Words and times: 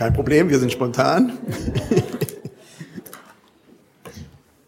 Kein 0.00 0.14
Problem, 0.14 0.48
wir 0.48 0.58
sind 0.58 0.72
spontan. 0.72 1.36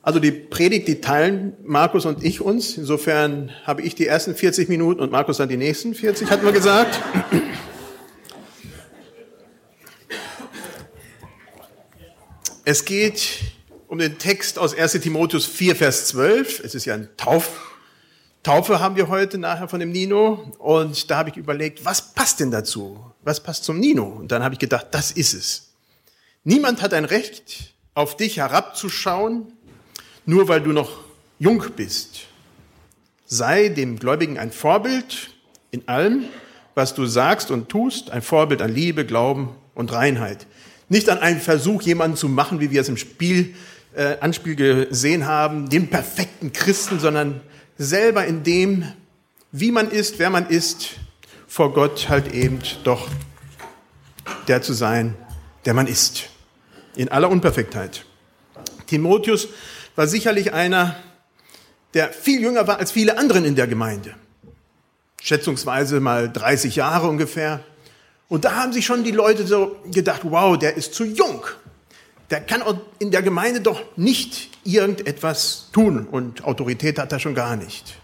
Also 0.02 0.18
die 0.18 0.30
Predigt, 0.30 0.88
die 0.88 1.00
teilen 1.00 1.54
Markus 1.64 2.04
und 2.04 2.22
ich 2.22 2.42
uns. 2.42 2.76
Insofern 2.76 3.50
habe 3.64 3.80
ich 3.80 3.94
die 3.94 4.06
ersten 4.06 4.34
40 4.34 4.68
Minuten 4.68 5.00
und 5.00 5.10
Markus 5.10 5.38
dann 5.38 5.48
die 5.48 5.56
nächsten 5.56 5.94
40, 5.94 6.30
hatten 6.30 6.44
wir 6.44 6.52
gesagt. 6.52 7.00
Es 12.66 12.84
geht 12.84 13.38
um 13.88 13.96
den 13.96 14.18
Text 14.18 14.58
aus 14.58 14.76
1 14.76 15.00
Timotheus 15.00 15.46
4, 15.46 15.76
Vers 15.76 16.08
12. 16.08 16.60
Es 16.62 16.74
ist 16.74 16.84
ja 16.84 16.92
ein 16.92 17.08
Tauf, 17.16 17.71
Taufe 18.42 18.80
haben 18.80 18.96
wir 18.96 19.08
heute 19.08 19.38
nachher 19.38 19.68
von 19.68 19.78
dem 19.78 19.92
Nino. 19.92 20.52
Und 20.58 21.10
da 21.10 21.18
habe 21.18 21.30
ich 21.30 21.36
überlegt, 21.36 21.84
was 21.84 22.12
passt 22.12 22.40
denn 22.40 22.50
dazu? 22.50 22.98
Was 23.22 23.40
passt 23.40 23.64
zum 23.64 23.78
Nino? 23.78 24.04
Und 24.04 24.32
dann 24.32 24.42
habe 24.42 24.54
ich 24.54 24.58
gedacht, 24.58 24.88
das 24.90 25.12
ist 25.12 25.32
es. 25.32 25.72
Niemand 26.42 26.82
hat 26.82 26.92
ein 26.92 27.04
Recht, 27.04 27.72
auf 27.94 28.16
dich 28.16 28.38
herabzuschauen, 28.38 29.52
nur 30.26 30.48
weil 30.48 30.60
du 30.60 30.72
noch 30.72 30.90
jung 31.38 31.62
bist. 31.76 32.22
Sei 33.26 33.68
dem 33.68 33.98
Gläubigen 33.98 34.38
ein 34.38 34.50
Vorbild 34.50 35.30
in 35.70 35.86
allem, 35.86 36.24
was 36.74 36.94
du 36.94 37.06
sagst 37.06 37.50
und 37.50 37.68
tust, 37.68 38.10
ein 38.10 38.22
Vorbild 38.22 38.60
an 38.60 38.74
Liebe, 38.74 39.06
Glauben 39.06 39.50
und 39.74 39.92
Reinheit. 39.92 40.46
Nicht 40.88 41.08
an 41.08 41.18
einen 41.18 41.40
Versuch, 41.40 41.82
jemanden 41.82 42.16
zu 42.16 42.28
machen, 42.28 42.60
wie 42.60 42.70
wir 42.70 42.80
es 42.80 42.88
im 42.88 42.96
Spiel, 42.96 43.54
äh, 43.94 44.16
Anspiel 44.20 44.56
gesehen 44.56 45.26
haben, 45.26 45.68
den 45.68 45.88
perfekten 45.88 46.52
Christen, 46.52 46.98
sondern 46.98 47.40
selber 47.78 48.24
in 48.26 48.42
dem, 48.42 48.84
wie 49.50 49.70
man 49.70 49.90
ist, 49.90 50.18
wer 50.18 50.30
man 50.30 50.48
ist, 50.48 50.90
vor 51.46 51.74
Gott 51.74 52.08
halt 52.08 52.32
eben 52.32 52.60
doch 52.84 53.08
der 54.48 54.62
zu 54.62 54.72
sein, 54.72 55.14
der 55.64 55.74
man 55.74 55.86
ist. 55.86 56.24
In 56.96 57.08
aller 57.08 57.30
Unperfektheit. 57.30 58.04
Timotheus 58.86 59.48
war 59.96 60.06
sicherlich 60.06 60.52
einer, 60.52 60.96
der 61.94 62.10
viel 62.10 62.40
jünger 62.40 62.66
war 62.66 62.78
als 62.78 62.92
viele 62.92 63.18
anderen 63.18 63.44
in 63.44 63.56
der 63.56 63.66
Gemeinde. 63.66 64.14
Schätzungsweise 65.22 66.00
mal 66.00 66.30
30 66.30 66.76
Jahre 66.76 67.08
ungefähr. 67.08 67.60
Und 68.28 68.44
da 68.44 68.56
haben 68.56 68.72
sich 68.72 68.84
schon 68.84 69.04
die 69.04 69.12
Leute 69.12 69.46
so 69.46 69.76
gedacht, 69.90 70.22
wow, 70.24 70.58
der 70.58 70.76
ist 70.76 70.94
zu 70.94 71.04
jung. 71.04 71.44
Der 72.32 72.40
kann 72.40 72.62
in 72.98 73.10
der 73.10 73.20
Gemeinde 73.20 73.60
doch 73.60 73.82
nicht 73.98 74.48
irgendetwas 74.64 75.68
tun 75.70 76.06
und 76.06 76.44
Autorität 76.44 76.98
hat 76.98 77.12
er 77.12 77.20
schon 77.20 77.34
gar 77.34 77.56
nicht. 77.56 77.98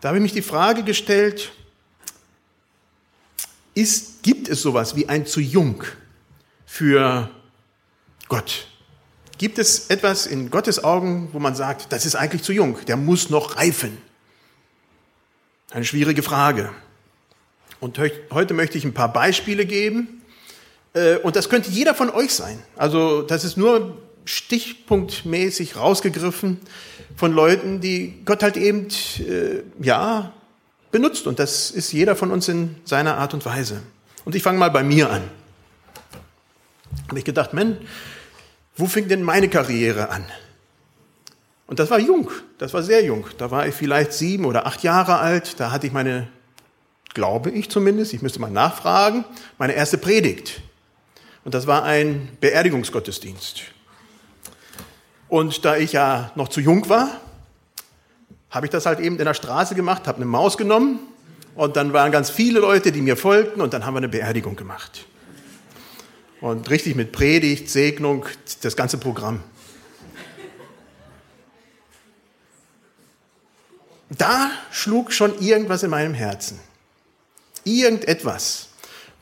Da 0.00 0.08
habe 0.08 0.18
ich 0.18 0.22
mich 0.22 0.32
die 0.32 0.42
Frage 0.42 0.82
gestellt, 0.82 1.52
ist, 3.74 4.24
gibt 4.24 4.48
es 4.48 4.60
sowas 4.60 4.96
wie 4.96 5.08
ein 5.08 5.24
zu 5.24 5.38
jung 5.38 5.84
für 6.66 7.30
Gott? 8.28 8.66
Gibt 9.38 9.60
es 9.60 9.88
etwas 9.88 10.26
in 10.26 10.50
Gottes 10.50 10.82
Augen, 10.82 11.28
wo 11.32 11.38
man 11.38 11.54
sagt, 11.54 11.92
das 11.92 12.04
ist 12.04 12.16
eigentlich 12.16 12.42
zu 12.42 12.52
jung, 12.52 12.76
der 12.86 12.96
muss 12.96 13.30
noch 13.30 13.54
reifen? 13.56 13.98
Eine 15.70 15.84
schwierige 15.84 16.24
Frage. 16.24 16.72
Und 17.78 18.00
heute 18.32 18.52
möchte 18.52 18.78
ich 18.78 18.84
ein 18.84 18.94
paar 18.94 19.12
Beispiele 19.12 19.64
geben. 19.64 20.21
Äh, 20.94 21.16
und 21.16 21.36
das 21.36 21.48
könnte 21.48 21.70
jeder 21.70 21.94
von 21.94 22.10
euch 22.10 22.34
sein. 22.34 22.62
Also 22.76 23.22
das 23.22 23.44
ist 23.44 23.56
nur 23.56 23.98
stichpunktmäßig 24.24 25.76
rausgegriffen 25.76 26.60
von 27.16 27.32
Leuten, 27.32 27.80
die 27.80 28.22
Gott 28.24 28.42
halt 28.42 28.56
eben, 28.56 28.88
äh, 29.18 29.62
ja, 29.80 30.32
benutzt. 30.90 31.26
Und 31.26 31.38
das 31.38 31.70
ist 31.70 31.92
jeder 31.92 32.14
von 32.16 32.30
uns 32.30 32.48
in 32.48 32.76
seiner 32.84 33.16
Art 33.16 33.34
und 33.34 33.44
Weise. 33.44 33.82
Und 34.24 34.34
ich 34.34 34.42
fange 34.42 34.58
mal 34.58 34.70
bei 34.70 34.82
mir 34.82 35.10
an. 35.10 35.22
Habe 37.08 37.18
ich 37.18 37.24
gedacht, 37.24 37.52
Mensch, 37.52 37.78
wo 38.76 38.86
fing 38.86 39.08
denn 39.08 39.22
meine 39.22 39.48
Karriere 39.48 40.10
an? 40.10 40.24
Und 41.66 41.78
das 41.78 41.90
war 41.90 41.98
jung, 41.98 42.30
das 42.58 42.74
war 42.74 42.82
sehr 42.82 43.02
jung. 43.04 43.26
Da 43.38 43.50
war 43.50 43.66
ich 43.66 43.74
vielleicht 43.74 44.12
sieben 44.12 44.44
oder 44.44 44.66
acht 44.66 44.82
Jahre 44.82 45.18
alt. 45.18 45.58
Da 45.58 45.70
hatte 45.70 45.86
ich 45.86 45.92
meine, 45.92 46.28
glaube 47.14 47.50
ich 47.50 47.70
zumindest, 47.70 48.12
ich 48.12 48.22
müsste 48.22 48.40
mal 48.40 48.50
nachfragen, 48.50 49.24
meine 49.58 49.72
erste 49.72 49.98
Predigt. 49.98 50.60
Und 51.44 51.54
das 51.54 51.66
war 51.66 51.84
ein 51.84 52.28
Beerdigungsgottesdienst. 52.40 53.62
Und 55.28 55.64
da 55.64 55.76
ich 55.76 55.92
ja 55.92 56.30
noch 56.34 56.48
zu 56.48 56.60
jung 56.60 56.88
war, 56.88 57.20
habe 58.50 58.66
ich 58.66 58.70
das 58.70 58.86
halt 58.86 59.00
eben 59.00 59.18
in 59.18 59.24
der 59.24 59.34
Straße 59.34 59.74
gemacht, 59.74 60.06
habe 60.06 60.16
eine 60.16 60.26
Maus 60.26 60.58
genommen 60.58 61.00
und 61.54 61.76
dann 61.76 61.92
waren 61.92 62.12
ganz 62.12 62.30
viele 62.30 62.60
Leute, 62.60 62.92
die 62.92 63.00
mir 63.00 63.16
folgten 63.16 63.60
und 63.62 63.72
dann 63.72 63.86
haben 63.86 63.94
wir 63.94 63.98
eine 63.98 64.08
Beerdigung 64.08 64.56
gemacht. 64.56 65.06
Und 66.40 66.68
richtig 66.70 66.96
mit 66.96 67.12
Predigt, 67.12 67.70
Segnung, 67.70 68.26
das 68.60 68.76
ganze 68.76 68.98
Programm. 68.98 69.40
Da 74.10 74.50
schlug 74.70 75.12
schon 75.12 75.40
irgendwas 75.40 75.82
in 75.82 75.90
meinem 75.90 76.14
Herzen. 76.14 76.60
Irgendetwas, 77.64 78.68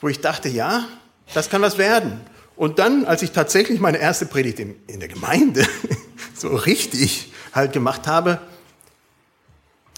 wo 0.00 0.08
ich 0.08 0.20
dachte, 0.20 0.48
ja, 0.48 0.88
das 1.34 1.50
kann 1.50 1.62
was 1.62 1.78
werden. 1.78 2.20
Und 2.56 2.78
dann, 2.78 3.04
als 3.04 3.22
ich 3.22 3.32
tatsächlich 3.32 3.80
meine 3.80 3.98
erste 3.98 4.26
Predigt 4.26 4.60
in, 4.60 4.76
in 4.86 5.00
der 5.00 5.08
Gemeinde 5.08 5.66
so 6.34 6.48
richtig 6.48 7.32
halt 7.52 7.72
gemacht 7.72 8.06
habe, 8.06 8.38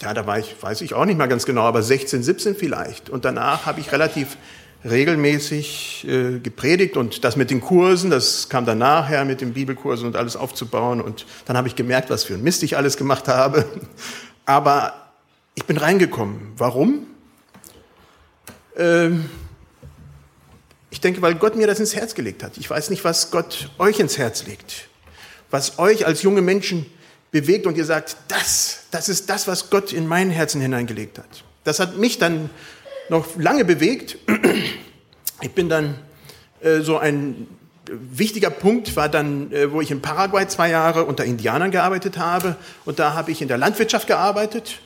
ja, 0.01 0.13
da 0.13 0.25
war 0.27 0.39
ich, 0.39 0.55
weiß 0.61 0.81
ich 0.81 0.93
auch 0.93 1.05
nicht 1.05 1.17
mal 1.17 1.27
ganz 1.27 1.45
genau, 1.45 1.63
aber 1.63 1.81
16, 1.81 2.23
17 2.23 2.55
vielleicht. 2.55 3.09
Und 3.09 3.25
danach 3.25 3.65
habe 3.65 3.79
ich 3.79 3.91
relativ 3.91 4.37
regelmäßig 4.85 6.05
äh, 6.07 6.39
gepredigt 6.39 6.97
und 6.97 7.23
das 7.23 7.35
mit 7.35 7.49
den 7.49 7.61
Kursen, 7.61 8.09
das 8.09 8.49
kam 8.49 8.65
dann 8.65 8.79
nachher 8.79 9.23
mit 9.23 9.39
den 9.39 9.53
Bibelkursen 9.53 10.07
und 10.07 10.15
alles 10.15 10.35
aufzubauen 10.35 10.99
und 10.99 11.25
dann 11.45 11.55
habe 11.55 11.69
ich 11.69 11.75
gemerkt, 11.75 12.09
was 12.09 12.25
für 12.25 12.33
ein 12.33 12.43
Mist 12.43 12.63
ich 12.63 12.75
alles 12.75 12.97
gemacht 12.97 13.27
habe. 13.27 13.65
Aber 14.45 14.93
ich 15.55 15.65
bin 15.65 15.77
reingekommen. 15.77 16.51
Warum? 16.57 17.07
Ähm, 18.75 19.29
ich 20.93 21.01
denke, 21.01 21.23
weil 21.23 21.33
Gott 21.33 21.55
mir 21.55 21.65
das 21.65 21.79
ins 21.79 21.95
Herz 21.95 22.13
gelegt 22.13 22.43
hat. 22.43 22.55
Ich 22.57 22.69
weiß 22.69 22.91
nicht, 22.91 23.03
was 23.03 23.31
Gott 23.31 23.71
euch 23.79 23.99
ins 23.99 24.19
Herz 24.19 24.45
legt, 24.45 24.89
was 25.49 25.79
euch 25.79 26.05
als 26.05 26.21
junge 26.21 26.43
Menschen 26.43 26.85
bewegt 27.31 27.65
und 27.65 27.75
ihr 27.77 27.85
sagt, 27.85 28.15
das, 28.27 28.81
das 28.91 29.09
ist 29.09 29.27
das, 29.27 29.47
was 29.47 29.71
Gott 29.71 29.91
in 29.91 30.05
mein 30.05 30.29
Herzen 30.29 30.61
hineingelegt 30.61 31.17
hat. 31.17 31.43
Das 31.63 31.79
hat 31.79 31.97
mich 31.97 32.19
dann 32.19 32.51
noch 33.09 33.25
lange 33.37 33.65
bewegt. 33.65 34.19
Ich 35.41 35.49
bin 35.49 35.67
dann 35.67 35.95
äh, 36.61 36.81
so 36.81 36.99
ein 36.99 37.47
wichtiger 37.89 38.51
Punkt 38.51 38.95
war 38.95 39.09
dann, 39.09 39.51
äh, 39.51 39.71
wo 39.71 39.81
ich 39.81 39.89
in 39.89 39.99
Paraguay 39.99 40.47
zwei 40.47 40.69
Jahre 40.69 41.05
unter 41.05 41.25
Indianern 41.25 41.71
gearbeitet 41.71 42.19
habe. 42.19 42.55
Und 42.85 42.99
da 42.99 43.15
habe 43.15 43.31
ich 43.31 43.41
in 43.41 43.47
der 43.47 43.57
Landwirtschaft 43.57 44.05
gearbeitet. 44.05 44.79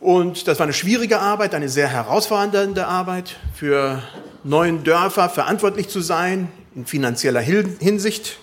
Und 0.00 0.46
das 0.46 0.58
war 0.58 0.64
eine 0.64 0.72
schwierige 0.72 1.18
Arbeit, 1.18 1.54
eine 1.54 1.68
sehr 1.68 1.88
herausfordernde 1.88 2.86
Arbeit, 2.86 3.36
für 3.54 4.02
neun 4.44 4.84
Dörfer 4.84 5.28
verantwortlich 5.28 5.88
zu 5.88 6.00
sein, 6.00 6.48
in 6.76 6.86
finanzieller 6.86 7.40
Hinsicht. 7.40 8.38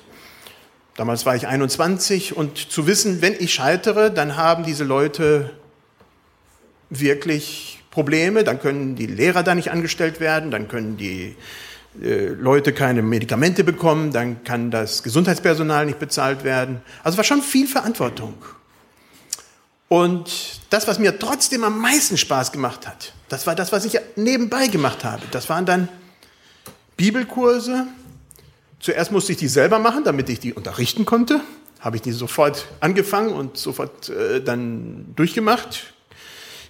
Damals 0.97 1.25
war 1.25 1.35
ich 1.35 1.47
21 1.47 2.35
und 2.35 2.57
zu 2.57 2.87
wissen, 2.87 3.21
wenn 3.21 3.33
ich 3.33 3.53
scheitere, 3.53 4.11
dann 4.11 4.35
haben 4.35 4.63
diese 4.63 4.83
Leute 4.83 5.51
wirklich 6.89 7.83
Probleme, 7.89 8.43
dann 8.43 8.59
können 8.59 8.95
die 8.95 9.07
Lehrer 9.07 9.43
da 9.43 9.55
nicht 9.55 9.71
angestellt 9.71 10.19
werden, 10.19 10.51
dann 10.51 10.67
können 10.67 10.97
die 10.97 11.35
äh, 12.01 12.27
Leute 12.27 12.73
keine 12.73 13.01
Medikamente 13.01 13.63
bekommen, 13.63 14.11
dann 14.11 14.43
kann 14.43 14.71
das 14.71 15.03
Gesundheitspersonal 15.03 15.85
nicht 15.85 15.99
bezahlt 15.99 16.43
werden. 16.43 16.81
Also 17.03 17.17
war 17.17 17.23
schon 17.23 17.41
viel 17.41 17.67
Verantwortung. 17.67 18.35
Und 19.87 20.59
das, 20.69 20.87
was 20.87 20.99
mir 20.99 21.19
trotzdem 21.19 21.63
am 21.63 21.79
meisten 21.79 22.17
Spaß 22.17 22.51
gemacht 22.51 22.87
hat, 22.87 23.13
das 23.29 23.45
war 23.45 23.55
das, 23.55 23.71
was 23.71 23.85
ich 23.85 23.99
nebenbei 24.15 24.67
gemacht 24.67 25.03
habe. 25.03 25.21
Das 25.31 25.49
waren 25.49 25.65
dann 25.65 25.89
Bibelkurse. 26.97 27.87
Zuerst 28.79 29.11
musste 29.11 29.31
ich 29.31 29.37
die 29.37 29.47
selber 29.47 29.79
machen, 29.79 30.03
damit 30.03 30.29
ich 30.29 30.39
die 30.39 30.53
unterrichten 30.53 31.05
konnte. 31.05 31.41
Habe 31.79 31.97
ich 31.97 32.01
die 32.01 32.11
sofort 32.11 32.65
angefangen 32.79 33.33
und 33.33 33.57
sofort 33.57 34.09
äh, 34.09 34.41
dann 34.41 35.13
durchgemacht 35.15 35.93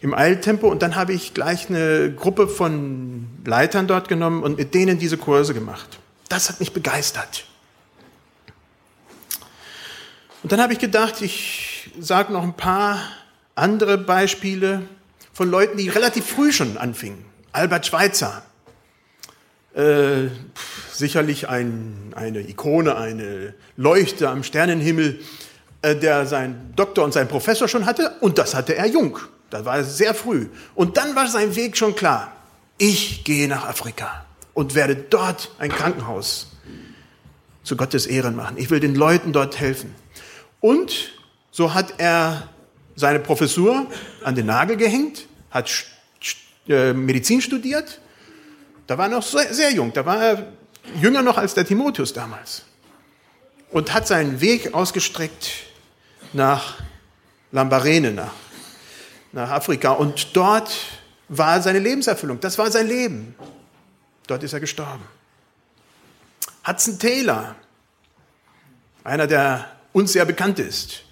im 0.02 0.14
Eiltempo 0.14 0.70
und 0.70 0.82
dann 0.82 0.96
habe 0.96 1.14
ich 1.14 1.34
gleich 1.34 1.70
eine 1.70 2.14
Gruppe 2.14 2.48
von 2.48 3.28
Leitern 3.46 3.88
dort 3.88 4.08
genommen 4.08 4.44
und 4.44 4.58
mit 4.58 4.74
denen 4.74 5.00
diese 5.00 5.18
Kurse 5.18 5.54
gemacht. 5.54 6.00
Das 6.30 6.50
hat 6.50 6.60
mich 6.60 6.74
begeistert. 6.74 7.46
Und 10.46 10.52
dann 10.52 10.62
habe 10.62 10.74
ich 10.74 10.78
gedacht, 10.78 11.24
ich 11.24 11.90
sage 12.00 12.32
noch 12.32 12.44
ein 12.44 12.56
paar 12.56 13.00
andere 13.56 13.98
Beispiele 13.98 14.84
von 15.34 15.50
Leuten, 15.50 15.76
die 15.76 15.90
relativ 15.90 16.24
früh 16.24 16.54
schon 16.54 16.78
anfingen. 16.78 17.26
Albert 17.52 17.88
Schweitzer, 17.88 18.44
äh, 19.74 20.28
sicherlich 20.94 21.50
ein, 21.50 22.14
eine 22.16 22.48
Ikone, 22.48 22.96
eine 22.96 23.56
Leuchte 23.76 24.30
am 24.30 24.44
Sternenhimmel, 24.44 25.20
äh, 25.82 25.96
der 25.96 26.28
seinen 26.28 26.74
Doktor 26.76 27.06
und 27.06 27.12
seinen 27.12 27.28
Professor 27.28 27.68
schon 27.68 27.88
hatte 27.88 28.12
und 28.20 28.38
das 28.38 28.54
hatte 28.54 28.76
er 28.76 28.86
jung. 28.86 29.18
Das 29.50 29.66
war 29.66 29.84
sehr 29.84 30.14
früh. 30.14 30.50
Und 30.76 30.98
dann 30.98 31.16
war 31.16 31.28
sein 31.28 31.56
Weg 31.56 31.76
schon 31.76 31.96
klar. 31.96 32.32
Ich 32.78 33.24
gehe 33.24 33.48
nach 33.48 33.68
Afrika. 33.68 34.28
und 34.54 34.76
werde 34.76 34.96
dort 34.96 35.50
ein 35.58 35.72
Krankenhaus 35.72 36.52
zu 37.64 37.76
Gottes 37.76 38.06
Ehren 38.06 38.36
machen. 38.36 38.58
Ich 38.60 38.70
will 38.70 38.80
den 38.80 38.94
Leuten 38.94 39.34
dort 39.34 39.60
helfen. 39.60 40.05
Und 40.66 41.12
so 41.52 41.76
hat 41.76 41.94
er 42.00 42.50
seine 42.96 43.20
Professur 43.20 43.86
an 44.24 44.34
den 44.34 44.48
Nagel 44.48 44.78
gehängt, 44.78 45.28
hat 45.52 45.70
äh, 46.68 46.92
Medizin 46.92 47.40
studiert. 47.40 48.02
Da 48.88 48.98
war 48.98 49.06
er 49.06 49.12
noch 49.12 49.22
sehr, 49.22 49.72
jung, 49.72 49.94
da 49.94 50.04
war 50.08 50.24
er 50.24 50.48
jünger 51.00 51.22
noch 51.22 51.38
als 51.38 51.54
der 51.54 51.68
Timotheus 51.68 52.14
damals. 52.14 52.64
Und 53.70 53.94
hat 53.94 54.08
seinen 54.08 54.42
Weg 54.42 54.74
ausgestreckt 54.74 55.52
nach 56.34 56.80
Lambarene, 57.52 58.12
nach, 58.12 58.34
nach 59.34 59.52
Afrika. 59.52 59.92
Und 59.92 60.36
dort 60.36 60.76
war 61.30 61.62
seine 61.62 61.78
Lebenserfüllung, 61.78 62.40
das 62.40 62.58
war 62.58 62.72
sein 62.72 62.88
Leben. 62.88 63.36
Dort 64.26 64.42
ist 64.42 64.54
er 64.54 64.62
gestorben. 64.62 65.04
Hudson 66.68 66.98
Taylor, 66.98 67.54
einer, 69.04 69.28
der 69.28 69.75
uns 69.96 70.12
sehr 70.12 70.26
bekannt 70.26 70.60
ist, 70.60 71.04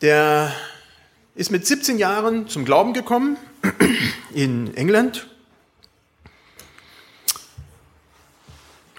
der 0.00 0.52
ist 1.36 1.52
mit 1.52 1.64
17 1.64 1.96
Jahren 1.96 2.48
zum 2.48 2.64
Glauben 2.64 2.92
gekommen 2.92 3.36
in 4.34 4.74
England. 4.74 5.28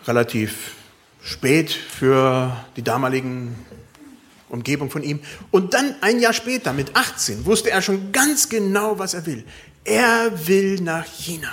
Relativ 0.07 0.75
spät 1.21 1.71
für 1.71 2.55
die 2.77 2.83
damaligen 2.83 3.53
Umgebung 4.47 4.89
von 4.89 5.03
ihm. 5.03 5.19
Und 5.51 5.73
dann 5.73 5.95
ein 5.99 6.21
Jahr 6.21 6.33
später, 6.33 6.71
mit 6.71 6.95
18, 6.95 7.45
wusste 7.45 7.69
er 7.69 7.81
schon 7.81 8.13
ganz 8.13 8.47
genau, 8.47 8.97
was 8.97 9.13
er 9.13 9.25
will. 9.25 9.43
Er 9.83 10.47
will 10.47 10.79
nach 10.79 11.05
China. 11.05 11.51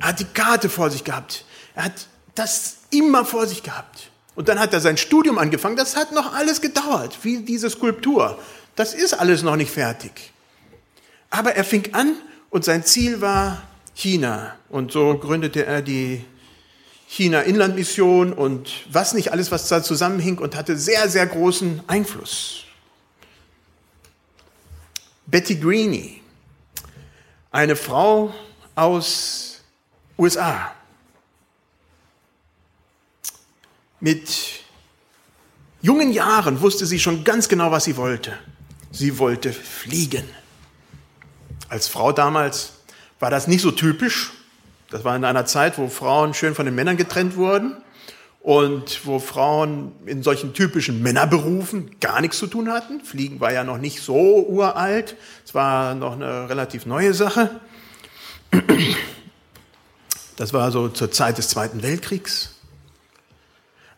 Er 0.00 0.08
hat 0.08 0.18
die 0.18 0.24
Karte 0.24 0.70
vor 0.70 0.90
sich 0.90 1.04
gehabt. 1.04 1.44
Er 1.76 1.84
hat 1.84 2.08
das 2.34 2.78
immer 2.90 3.24
vor 3.24 3.46
sich 3.46 3.62
gehabt. 3.62 4.09
Und 4.34 4.48
dann 4.48 4.58
hat 4.58 4.72
er 4.72 4.80
sein 4.80 4.96
Studium 4.96 5.38
angefangen. 5.38 5.76
Das 5.76 5.96
hat 5.96 6.12
noch 6.12 6.34
alles 6.34 6.60
gedauert, 6.60 7.18
wie 7.22 7.40
diese 7.40 7.68
Skulptur. 7.68 8.38
Das 8.76 8.94
ist 8.94 9.14
alles 9.14 9.42
noch 9.42 9.56
nicht 9.56 9.70
fertig. 9.70 10.32
Aber 11.30 11.54
er 11.54 11.64
fing 11.64 11.92
an 11.92 12.16
und 12.50 12.64
sein 12.64 12.84
Ziel 12.84 13.20
war 13.20 13.62
China. 13.94 14.56
Und 14.68 14.92
so 14.92 15.18
gründete 15.18 15.66
er 15.66 15.82
die 15.82 16.24
China-Inlandmission 17.08 18.32
und 18.32 18.70
was 18.90 19.14
nicht 19.14 19.32
alles, 19.32 19.50
was 19.50 19.68
da 19.68 19.82
zusammenhing 19.82 20.38
und 20.38 20.54
hatte 20.54 20.76
sehr, 20.76 21.08
sehr 21.08 21.26
großen 21.26 21.82
Einfluss. 21.88 22.64
Betty 25.26 25.56
Greene, 25.56 26.20
eine 27.50 27.74
Frau 27.76 28.32
aus 28.74 29.60
USA, 30.18 30.72
mit 34.00 34.60
jungen 35.82 36.12
Jahren 36.12 36.60
wusste 36.60 36.86
sie 36.86 36.98
schon 36.98 37.24
ganz 37.24 37.48
genau, 37.48 37.70
was 37.70 37.84
sie 37.84 37.96
wollte. 37.96 38.32
Sie 38.90 39.18
wollte 39.18 39.52
fliegen. 39.52 40.24
Als 41.68 41.86
Frau 41.86 42.12
damals 42.12 42.72
war 43.20 43.30
das 43.30 43.46
nicht 43.46 43.62
so 43.62 43.70
typisch. 43.70 44.32
Das 44.90 45.04
war 45.04 45.14
in 45.14 45.24
einer 45.24 45.46
Zeit, 45.46 45.78
wo 45.78 45.88
Frauen 45.88 46.34
schön 46.34 46.54
von 46.54 46.66
den 46.66 46.74
Männern 46.74 46.96
getrennt 46.96 47.36
wurden 47.36 47.76
und 48.40 49.06
wo 49.06 49.18
Frauen 49.18 49.92
in 50.06 50.22
solchen 50.22 50.54
typischen 50.54 51.02
Männerberufen 51.02 52.00
gar 52.00 52.20
nichts 52.20 52.38
zu 52.38 52.46
tun 52.46 52.70
hatten. 52.70 53.00
Fliegen 53.04 53.38
war 53.38 53.52
ja 53.52 53.62
noch 53.62 53.78
nicht 53.78 54.00
so 54.00 54.44
uralt. 54.48 55.14
Es 55.44 55.54
war 55.54 55.94
noch 55.94 56.14
eine 56.14 56.48
relativ 56.48 56.86
neue 56.86 57.14
Sache. 57.14 57.60
Das 60.36 60.52
war 60.52 60.72
so 60.72 60.88
zur 60.88 61.12
Zeit 61.12 61.38
des 61.38 61.48
Zweiten 61.48 61.82
Weltkriegs. 61.82 62.56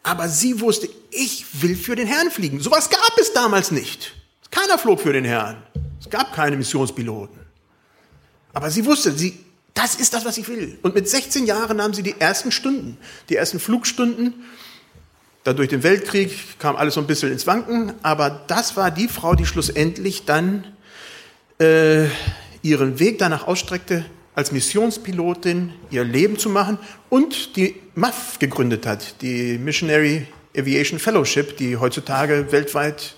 Aber 0.03 0.29
sie 0.29 0.61
wusste, 0.61 0.89
ich 1.11 1.63
will 1.63 1.77
für 1.77 1.95
den 1.95 2.07
Herrn 2.07 2.31
fliegen. 2.31 2.61
Sowas 2.61 2.91
gab 2.91 3.19
es 3.21 3.33
damals 3.33 3.71
nicht. 3.71 4.15
Keiner 4.51 4.79
flog 4.79 5.01
für 5.01 5.13
den 5.13 5.25
Herrn. 5.25 5.63
Es 6.01 6.11
gab 6.11 6.35
keine 6.35 6.57
Missionspiloten. 6.57 7.41
Aber 8.53 8.71
sie 8.71 8.85
wusste, 8.85 9.13
sie, 9.13 9.39
das 9.75 9.95
ist 9.95 10.13
das, 10.13 10.25
was 10.25 10.37
ich 10.39 10.49
will. 10.49 10.79
Und 10.83 10.95
mit 10.95 11.09
16 11.09 11.47
Jahren 11.47 11.77
nahm 11.77 11.95
sie 11.95 12.03
die 12.03 12.21
ersten 12.21 12.53
Stunden, 12.53 12.99
die 13.29 13.37
ersten 13.37 13.61
Flugstunden. 13.61 14.35
Dann 15.45 15.57
durch 15.57 15.69
den 15.69 15.83
Weltkrieg 15.83 16.59
kam 16.59 16.77
alles 16.77 16.95
so 16.95 17.01
ein 17.01 17.07
bisschen 17.07 17.33
ins 17.33 17.47
Wanken. 17.47 17.95
Aber 18.03 18.45
das 18.49 18.77
war 18.77 18.91
die 18.91 19.09
Frau, 19.09 19.35
die 19.35 19.47
schlussendlich 19.47 20.25
dann 20.25 20.65
äh, 21.59 22.07
ihren 22.63 22.99
Weg 22.99 23.19
danach 23.19 23.47
ausstreckte, 23.47 24.05
als 24.35 24.53
Missionspilotin 24.53 25.75
ihr 25.91 26.05
Leben 26.05 26.39
zu 26.39 26.49
machen 26.49 26.79
und 27.11 27.57
die 27.57 27.77
MAF 27.95 28.39
gegründet 28.39 28.87
hat, 28.87 29.21
die 29.23 29.59
Missionary 29.59 30.27
Aviation 30.57 30.99
Fellowship, 30.99 31.57
die 31.57 31.77
heutzutage 31.77 32.51
weltweit 32.53 33.15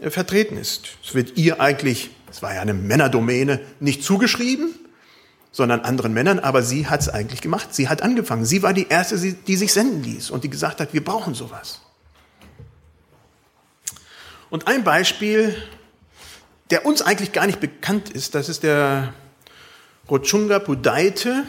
äh, 0.00 0.10
vertreten 0.10 0.56
ist. 0.56 0.90
Es 1.04 1.14
wird 1.14 1.36
ihr 1.36 1.60
eigentlich, 1.60 2.10
es 2.30 2.42
war 2.42 2.54
ja 2.54 2.60
eine 2.60 2.74
Männerdomäne, 2.74 3.60
nicht 3.80 4.02
zugeschrieben, 4.02 4.74
sondern 5.52 5.80
anderen 5.80 6.12
Männern, 6.12 6.38
aber 6.38 6.62
sie 6.62 6.86
hat 6.86 7.00
es 7.00 7.08
eigentlich 7.08 7.40
gemacht. 7.40 7.74
Sie 7.74 7.88
hat 7.88 8.02
angefangen. 8.02 8.44
Sie 8.44 8.62
war 8.62 8.72
die 8.72 8.86
Erste, 8.88 9.18
die 9.18 9.56
sich 9.56 9.72
senden 9.72 10.02
ließ 10.02 10.30
und 10.30 10.44
die 10.44 10.50
gesagt 10.50 10.80
hat, 10.80 10.94
wir 10.94 11.04
brauchen 11.04 11.34
sowas. 11.34 11.80
Und 14.48 14.66
ein 14.68 14.84
Beispiel, 14.84 15.54
der 16.70 16.86
uns 16.86 17.02
eigentlich 17.02 17.32
gar 17.32 17.46
nicht 17.46 17.60
bekannt 17.60 18.10
ist, 18.10 18.34
das 18.34 18.48
ist 18.48 18.62
der 18.62 19.12
Rochunga 20.10 20.58
Pudaite. 20.58 21.44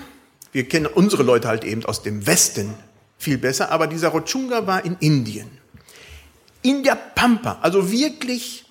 Wir 0.51 0.67
kennen 0.67 0.85
unsere 0.85 1.23
Leute 1.23 1.47
halt 1.47 1.63
eben 1.63 1.85
aus 1.85 2.03
dem 2.03 2.27
Westen 2.27 2.73
viel 3.17 3.37
besser, 3.37 3.71
aber 3.71 3.87
dieser 3.87 4.09
Rochunga 4.09 4.67
war 4.67 4.85
in 4.85 4.97
Indien. 4.99 5.49
In 6.61 6.83
der 6.83 6.95
Pampa, 6.95 7.57
also 7.61 7.91
wirklich 7.91 8.65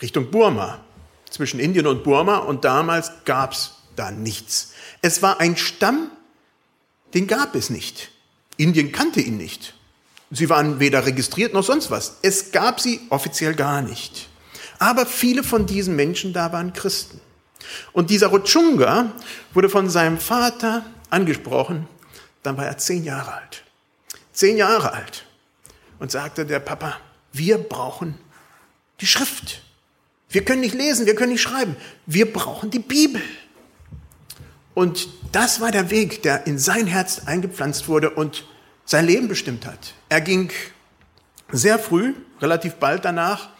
Richtung 0.00 0.30
Burma, 0.30 0.84
zwischen 1.30 1.60
Indien 1.60 1.86
und 1.86 2.04
Burma 2.04 2.38
und 2.38 2.64
damals 2.64 3.12
gab 3.24 3.52
es 3.52 3.72
da 3.96 4.10
nichts. 4.10 4.72
Es 5.02 5.22
war 5.22 5.40
ein 5.40 5.56
Stamm, 5.56 6.10
den 7.14 7.26
gab 7.26 7.54
es 7.54 7.70
nicht. 7.70 8.10
Indien 8.56 8.92
kannte 8.92 9.20
ihn 9.20 9.36
nicht. 9.36 9.74
Sie 10.30 10.48
waren 10.48 10.78
weder 10.78 11.06
registriert 11.06 11.54
noch 11.54 11.64
sonst 11.64 11.90
was. 11.90 12.18
Es 12.22 12.52
gab 12.52 12.80
sie 12.80 13.00
offiziell 13.10 13.54
gar 13.54 13.82
nicht. 13.82 14.28
Aber 14.78 15.06
viele 15.06 15.42
von 15.42 15.66
diesen 15.66 15.96
Menschen 15.96 16.32
da 16.32 16.52
waren 16.52 16.72
Christen. 16.72 17.20
Und 17.92 18.10
dieser 18.10 18.28
Rutschunga 18.28 19.12
wurde 19.52 19.68
von 19.68 19.88
seinem 19.90 20.18
Vater 20.18 20.84
angesprochen, 21.10 21.88
dann 22.42 22.56
war 22.56 22.66
er 22.66 22.78
zehn 22.78 23.04
Jahre 23.04 23.34
alt. 23.34 23.64
Zehn 24.32 24.56
Jahre 24.56 24.92
alt. 24.92 25.26
Und 25.98 26.10
sagte 26.10 26.46
der 26.46 26.60
Papa, 26.60 26.96
wir 27.32 27.58
brauchen 27.58 28.18
die 29.00 29.06
Schrift. 29.06 29.62
Wir 30.28 30.44
können 30.44 30.60
nicht 30.60 30.74
lesen, 30.74 31.06
wir 31.06 31.14
können 31.14 31.32
nicht 31.32 31.42
schreiben. 31.42 31.76
Wir 32.06 32.32
brauchen 32.32 32.70
die 32.70 32.78
Bibel. 32.78 33.20
Und 34.74 35.08
das 35.32 35.60
war 35.60 35.72
der 35.72 35.90
Weg, 35.90 36.22
der 36.22 36.46
in 36.46 36.58
sein 36.58 36.86
Herz 36.86 37.22
eingepflanzt 37.26 37.88
wurde 37.88 38.10
und 38.10 38.46
sein 38.84 39.06
Leben 39.06 39.28
bestimmt 39.28 39.66
hat. 39.66 39.94
Er 40.08 40.20
ging 40.20 40.50
sehr 41.52 41.78
früh, 41.78 42.14
relativ 42.40 42.74
bald 42.74 43.04
danach, 43.04 43.50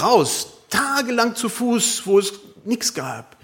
raus, 0.00 0.48
tagelang 0.70 1.36
zu 1.36 1.48
Fuß, 1.48 2.06
wo 2.06 2.18
es 2.18 2.34
nichts 2.66 2.94
gab, 2.94 3.36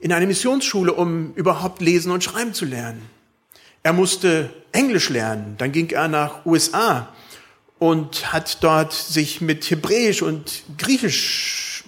in 0.00 0.12
eine 0.12 0.26
Missionsschule, 0.26 0.92
um 0.92 1.32
überhaupt 1.34 1.80
lesen 1.80 2.12
und 2.12 2.22
schreiben 2.22 2.54
zu 2.54 2.64
lernen. 2.64 3.02
Er 3.82 3.92
musste 3.92 4.50
Englisch 4.72 5.08
lernen, 5.08 5.56
dann 5.58 5.72
ging 5.72 5.90
er 5.90 6.08
nach 6.08 6.46
USA 6.46 7.08
und 7.78 8.32
hat 8.32 8.62
dort 8.62 8.92
sich 8.92 9.40
mit 9.40 9.70
Hebräisch 9.70 10.22
und 10.22 10.62
Griechisch 10.78 11.84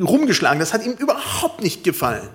rumgeschlagen. 0.00 0.60
Das 0.60 0.72
hat 0.72 0.84
ihm 0.84 0.92
überhaupt 0.92 1.62
nicht 1.62 1.84
gefallen. 1.84 2.28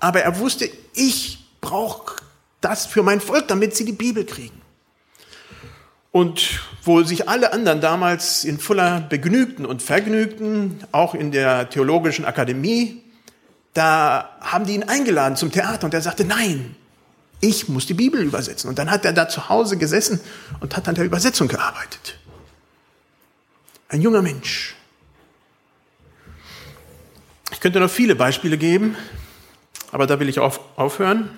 Aber 0.00 0.20
er 0.20 0.38
wusste, 0.38 0.68
ich 0.94 1.38
brauche 1.60 2.16
das 2.60 2.86
für 2.86 3.02
mein 3.02 3.20
Volk, 3.20 3.48
damit 3.48 3.74
sie 3.76 3.84
die 3.84 3.92
Bibel 3.92 4.24
kriegen. 4.24 4.60
Und 6.10 6.60
wo 6.84 7.02
sich 7.02 7.28
alle 7.28 7.52
anderen 7.52 7.80
damals 7.80 8.44
in 8.44 8.58
Fuller 8.58 9.00
begnügten 9.00 9.66
und 9.66 9.82
vergnügten, 9.82 10.82
auch 10.90 11.14
in 11.14 11.32
der 11.32 11.70
Theologischen 11.70 12.24
Akademie, 12.24 13.02
da 13.74 14.36
haben 14.40 14.66
die 14.66 14.74
ihn 14.74 14.84
eingeladen 14.84 15.36
zum 15.36 15.52
Theater 15.52 15.84
und 15.84 15.94
er 15.94 16.00
sagte, 16.00 16.24
nein, 16.24 16.74
ich 17.40 17.68
muss 17.68 17.86
die 17.86 17.94
Bibel 17.94 18.20
übersetzen. 18.22 18.68
Und 18.68 18.78
dann 18.78 18.90
hat 18.90 19.04
er 19.04 19.12
da 19.12 19.28
zu 19.28 19.48
Hause 19.48 19.76
gesessen 19.76 20.20
und 20.60 20.76
hat 20.76 20.88
an 20.88 20.94
der 20.94 21.04
Übersetzung 21.04 21.48
gearbeitet. 21.48 22.18
Ein 23.88 24.02
junger 24.02 24.22
Mensch. 24.22 24.74
Ich 27.52 27.60
könnte 27.60 27.80
noch 27.80 27.90
viele 27.90 28.14
Beispiele 28.14 28.58
geben, 28.58 28.96
aber 29.90 30.06
da 30.06 30.20
will 30.20 30.28
ich 30.28 30.38
auf, 30.38 30.60
aufhören. 30.76 31.30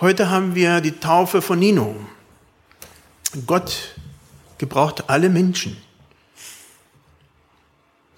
Heute 0.00 0.30
haben 0.30 0.54
wir 0.54 0.80
die 0.80 0.98
Taufe 0.98 1.40
von 1.40 1.58
Nino. 1.58 1.96
Gott 3.46 3.94
gebraucht 4.58 5.08
alle 5.08 5.28
Menschen. 5.28 5.76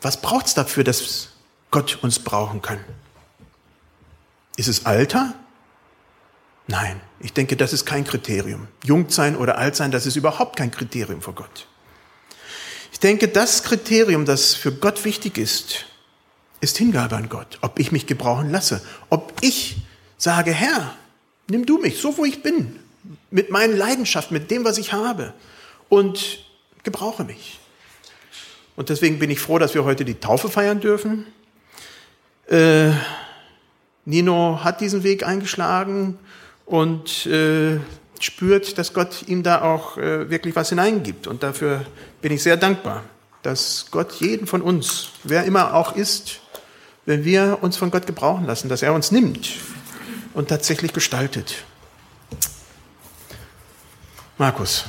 Was 0.03 0.21
braucht 0.21 0.47
es 0.47 0.55
dafür, 0.55 0.85
dass 0.85 1.29
Gott 1.75 1.99
uns 2.03 2.21
brauchen 2.21 2.63
kann? 2.63 2.79
Ist 4.57 4.69
es 4.69 4.87
Alter? 4.87 5.35
Nein, 6.69 7.01
ich 7.19 7.33
denke, 7.33 7.57
das 7.57 7.73
ist 7.73 7.85
kein 7.85 8.05
Kriterium. 8.05 8.69
Jung 8.85 9.11
sein 9.11 9.35
oder 9.35 9.59
alt 9.59 9.75
sein, 9.75 9.91
das 9.91 10.07
ist 10.07 10.15
überhaupt 10.15 10.55
kein 10.55 10.71
Kriterium 10.71 11.21
vor 11.21 11.35
Gott. 11.35 11.67
Ich 12.93 13.01
denke, 13.01 13.27
das 13.27 13.65
Kriterium, 13.65 14.25
das 14.25 14.55
für 14.55 14.71
Gott 14.71 15.05
wichtig 15.05 15.37
ist, 15.37 15.87
ist 16.61 16.79
Hingabe 16.79 17.17
an 17.17 17.29
Gott. 17.29 17.59
Ob 17.61 17.81
ich 17.81 17.91
mich 17.91 18.07
gebrauchen 18.07 18.53
lasse. 18.53 18.81
Ob 19.11 19.33
ich 19.41 19.79
sage, 20.17 20.53
Herr, 20.53 20.95
nimm 21.49 21.67
du 21.67 21.79
mich, 21.79 22.01
so 22.01 22.17
wo 22.17 22.25
ich 22.25 22.45
bin, 22.45 22.79
mit 23.33 23.51
meinen 23.51 23.77
Leidenschaften, 23.77 24.33
mit 24.33 24.49
dem, 24.53 24.65
was 24.65 24.79
ich 24.79 24.93
habe 24.93 25.35
und 25.89 26.39
gebrauche 26.85 27.25
mich. 27.25 27.59
Und 28.77 28.91
deswegen 28.91 29.19
bin 29.19 29.29
ich 29.29 29.41
froh, 29.41 29.59
dass 29.59 29.75
wir 29.75 29.83
heute 29.83 30.05
die 30.05 30.21
Taufe 30.21 30.49
feiern 30.49 30.79
dürfen. 30.79 31.27
Äh, 32.49 32.91
Nino 34.05 34.61
hat 34.63 34.81
diesen 34.81 35.03
Weg 35.03 35.27
eingeschlagen 35.27 36.19
und 36.67 37.27
äh, 37.27 37.79
spürt, 38.21 38.79
dass 38.79 38.93
Gott 38.93 39.25
ihm 39.27 39.43
da 39.43 39.63
auch 39.63 39.97
äh, 39.97 40.31
wirklich 40.31 40.55
was 40.57 40.69
hineingibt. 40.69 41.27
Und 41.27 41.43
dafür 41.43 41.85
bin 42.21 42.33
ich 42.33 42.43
sehr 42.43 42.57
dankbar, 42.57 43.03
dass 43.43 43.87
Gott 43.91 44.13
jeden 44.15 44.47
von 44.47 44.63
uns, 44.63 45.11
wer 45.25 45.45
immer 45.45 45.75
auch 45.75 45.97
ist, 45.97 46.41
wenn 47.07 47.25
wir 47.25 47.59
uns 47.63 47.77
von 47.77 47.91
Gott 47.91 48.07
gebrauchen 48.07 48.47
lassen, 48.47 48.69
dass 48.69 48.83
er 48.83 48.95
uns 48.95 49.11
nimmt 49.11 49.51
und 50.33 50.49
tatsächlich 50.49 50.93
gestaltet. 50.93 51.65
Markus. 54.39 54.85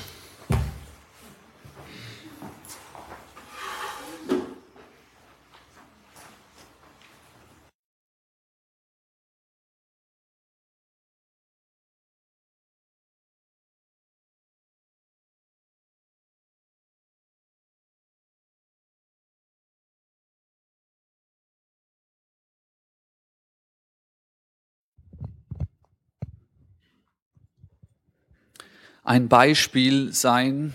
Ein 29.05 29.29
Beispiel 29.29 30.11
sein, 30.13 30.73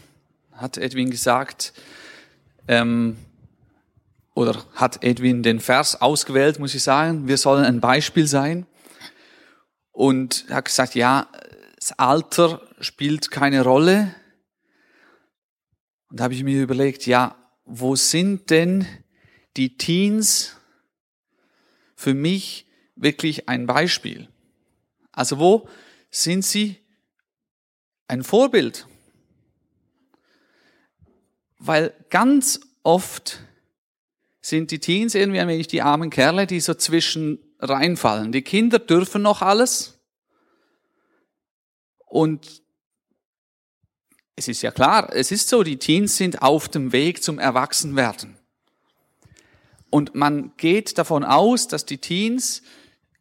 hat 0.53 0.79
Edwin 0.79 1.11
gesagt, 1.11 1.73
ähm, 2.69 3.17
oder 4.35 4.65
hat 4.75 5.03
Edwin 5.03 5.43
den 5.43 5.61
Vers 5.61 6.01
ausgewählt, 6.01 6.59
muss 6.59 6.75
ich 6.75 6.83
sagen, 6.83 7.27
wir 7.27 7.37
sollen 7.37 7.65
ein 7.65 7.81
Beispiel 7.81 8.27
sein. 8.27 8.67
Und 9.91 10.47
er 10.49 10.57
hat 10.57 10.67
gesagt, 10.67 10.95
ja, 10.95 11.29
das 11.77 11.93
Alter 11.99 12.63
spielt 12.79 13.31
keine 13.31 13.63
Rolle. 13.63 14.15
Und 16.09 16.21
da 16.21 16.25
habe 16.25 16.35
ich 16.35 16.45
mir 16.45 16.63
überlegt, 16.63 17.07
ja, 17.07 17.37
wo 17.65 17.97
sind 17.97 18.51
denn 18.51 18.87
die 19.57 19.77
Teens 19.77 20.57
für 21.97 22.15
mich 22.15 22.67
wirklich 22.95 23.49
ein 23.49 23.67
Beispiel? 23.67 24.29
Also 25.11 25.39
wo 25.39 25.69
sind 26.11 26.45
sie 26.45 26.81
ein 28.11 28.25
Vorbild. 28.25 28.87
Weil 31.59 31.95
ganz 32.11 32.61
oft 32.83 33.38
sind 34.40 34.73
die 34.73 34.81
Teens 34.81 35.14
irgendwie 35.14 35.38
ein 35.38 35.49
wenig 35.49 35.69
die 35.69 35.83
armen 35.83 36.11
Kerle, 36.11 36.47
die 36.47 36.59
so 36.59 36.75
zwischen 36.75 37.38
reinfallen. 37.61 38.33
Die 38.33 38.43
Kinder 38.43 38.81
dürfen 38.81 39.23
noch 39.23 39.43
alles. 39.43 40.00
Und 42.07 42.62
es 44.35 44.49
ist 44.49 44.62
ja 44.62 44.73
klar, 44.73 45.14
es 45.14 45.31
ist 45.31 45.49
so, 45.49 45.62
die 45.62 45.79
Teens 45.79 46.17
sind 46.17 46.43
auf 46.43 46.69
dem 46.69 46.93
Weg 46.93 47.23
zum 47.23 47.38
Erwachsenwerden. 47.38 48.37
Und 49.90 50.17
man 50.17 50.52
geht 50.57 50.99
davon 50.99 51.23
aus, 51.23 51.69
dass 51.69 51.85
die 51.85 51.99
Teens 51.99 52.62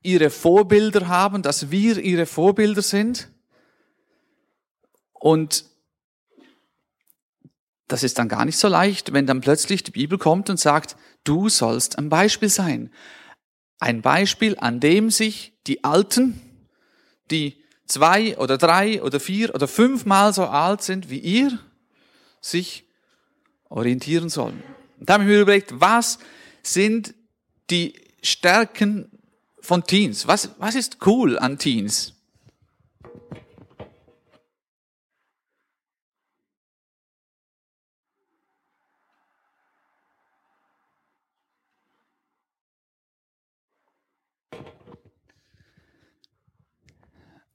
ihre 0.01 0.31
Vorbilder 0.31 1.07
haben, 1.07 1.43
dass 1.43 1.69
wir 1.69 1.97
ihre 1.99 2.25
Vorbilder 2.25 2.81
sind. 2.81 3.29
Und 5.19 5.65
das 7.87 8.03
ist 8.03 8.17
dann 8.19 8.29
gar 8.29 8.45
nicht 8.45 8.57
so 8.57 8.67
leicht, 8.67 9.13
wenn 9.13 9.25
dann 9.25 9.41
plötzlich 9.41 9.83
die 9.83 9.91
Bibel 9.91 10.17
kommt 10.17 10.49
und 10.49 10.59
sagt, 10.59 10.95
du 11.23 11.49
sollst 11.49 11.97
ein 11.97 12.09
Beispiel 12.09 12.49
sein. 12.49 12.91
Ein 13.79 14.01
Beispiel, 14.01 14.57
an 14.59 14.79
dem 14.79 15.09
sich 15.09 15.53
die 15.67 15.83
Alten, 15.83 16.39
die 17.31 17.63
zwei 17.87 18.37
oder 18.37 18.57
drei 18.57 19.01
oder 19.01 19.19
vier 19.19 19.53
oder 19.55 19.67
fünfmal 19.67 20.33
so 20.33 20.45
alt 20.45 20.81
sind 20.81 21.09
wie 21.09 21.19
ihr, 21.19 21.59
sich 22.41 22.85
orientieren 23.69 24.29
sollen. 24.29 24.63
Und 24.99 25.09
da 25.09 25.13
habe 25.13 25.23
ich 25.23 25.29
mir 25.29 25.41
überlegt, 25.41 25.79
was 25.79 26.19
sind 26.61 27.15
die 27.69 27.99
Stärken 28.21 29.09
von 29.61 29.83
Teens? 29.83 30.27
Was, 30.27 30.51
was 30.59 30.75
ist 30.75 31.05
cool 31.05 31.39
an 31.39 31.57
Teens? 31.57 32.18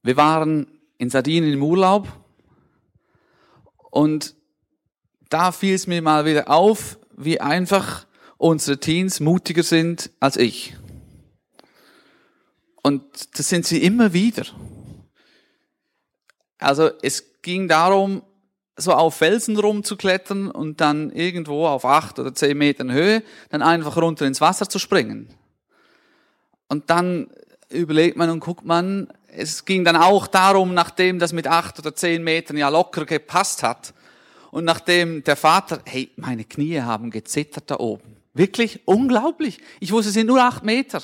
Wir 0.05 0.19
waren 0.19 0.67
in 0.99 1.09
Sardinien 1.09 1.55
im 1.55 1.63
Urlaub 1.63 2.07
und 3.91 4.35
da 5.31 5.51
fiel 5.51 5.75
es 5.75 5.87
mir 5.87 6.03
mal 6.03 6.27
wieder 6.27 6.51
auf, 6.51 6.99
wie 7.17 7.41
einfach 7.41 8.07
unsere 8.37 8.79
Teens 8.79 9.21
mutiger 9.21 9.63
sind 9.63 10.11
als 10.21 10.37
ich. 10.37 10.77
Und 12.83 13.03
das 13.39 13.49
sind 13.49 13.65
sie 13.65 13.83
immer 13.83 14.13
wieder. 14.13 14.45
Also 16.59 16.91
es 17.01 17.41
ging 17.41 17.67
darum, 17.67 18.23
so 18.77 18.93
auf 18.93 19.15
Felsen 19.15 19.59
rumzuklettern 19.59 20.51
und 20.51 20.83
dann 20.83 21.13
irgendwo 21.13 21.67
auf 21.67 21.87
acht 21.87 22.19
oder 22.19 22.35
zehn 22.35 22.59
Metern 22.59 22.93
Höhe 22.93 23.23
dann 23.49 23.63
einfach 23.63 23.97
runter 23.97 24.27
ins 24.27 24.43
Wasser 24.43 24.69
zu 24.69 24.79
springen. 24.79 25.31
Und 26.69 26.91
dann 26.91 27.31
überlegt 27.71 28.19
man 28.19 28.29
und 28.29 28.41
guckt 28.41 28.67
man, 28.67 29.09
es 29.37 29.65
ging 29.65 29.85
dann 29.85 29.97
auch 29.97 30.27
darum, 30.27 30.75
nachdem 30.75 31.19
das 31.19 31.33
mit 31.33 31.47
acht 31.47 31.79
oder 31.79 31.95
zehn 31.95 32.23
Metern 32.23 32.57
ja 32.57 32.69
locker 32.69 33.05
gepasst 33.05 33.63
hat 33.63 33.95
und 34.51 34.65
nachdem 34.65 35.25
der 35.25 35.37
Vater, 35.37 35.81
hey, 35.85 36.11
meine 36.17 36.45
Knie 36.45 36.81
haben 36.81 37.11
gezittert 37.11 37.71
da 37.71 37.79
oben. 37.79 38.17
Wirklich 38.35 38.81
unglaublich. 38.85 39.59
Ich 39.81 39.93
wusste, 39.93 40.09
es 40.09 40.15
sind 40.15 40.27
nur 40.27 40.43
acht 40.43 40.65
Meter. 40.65 41.03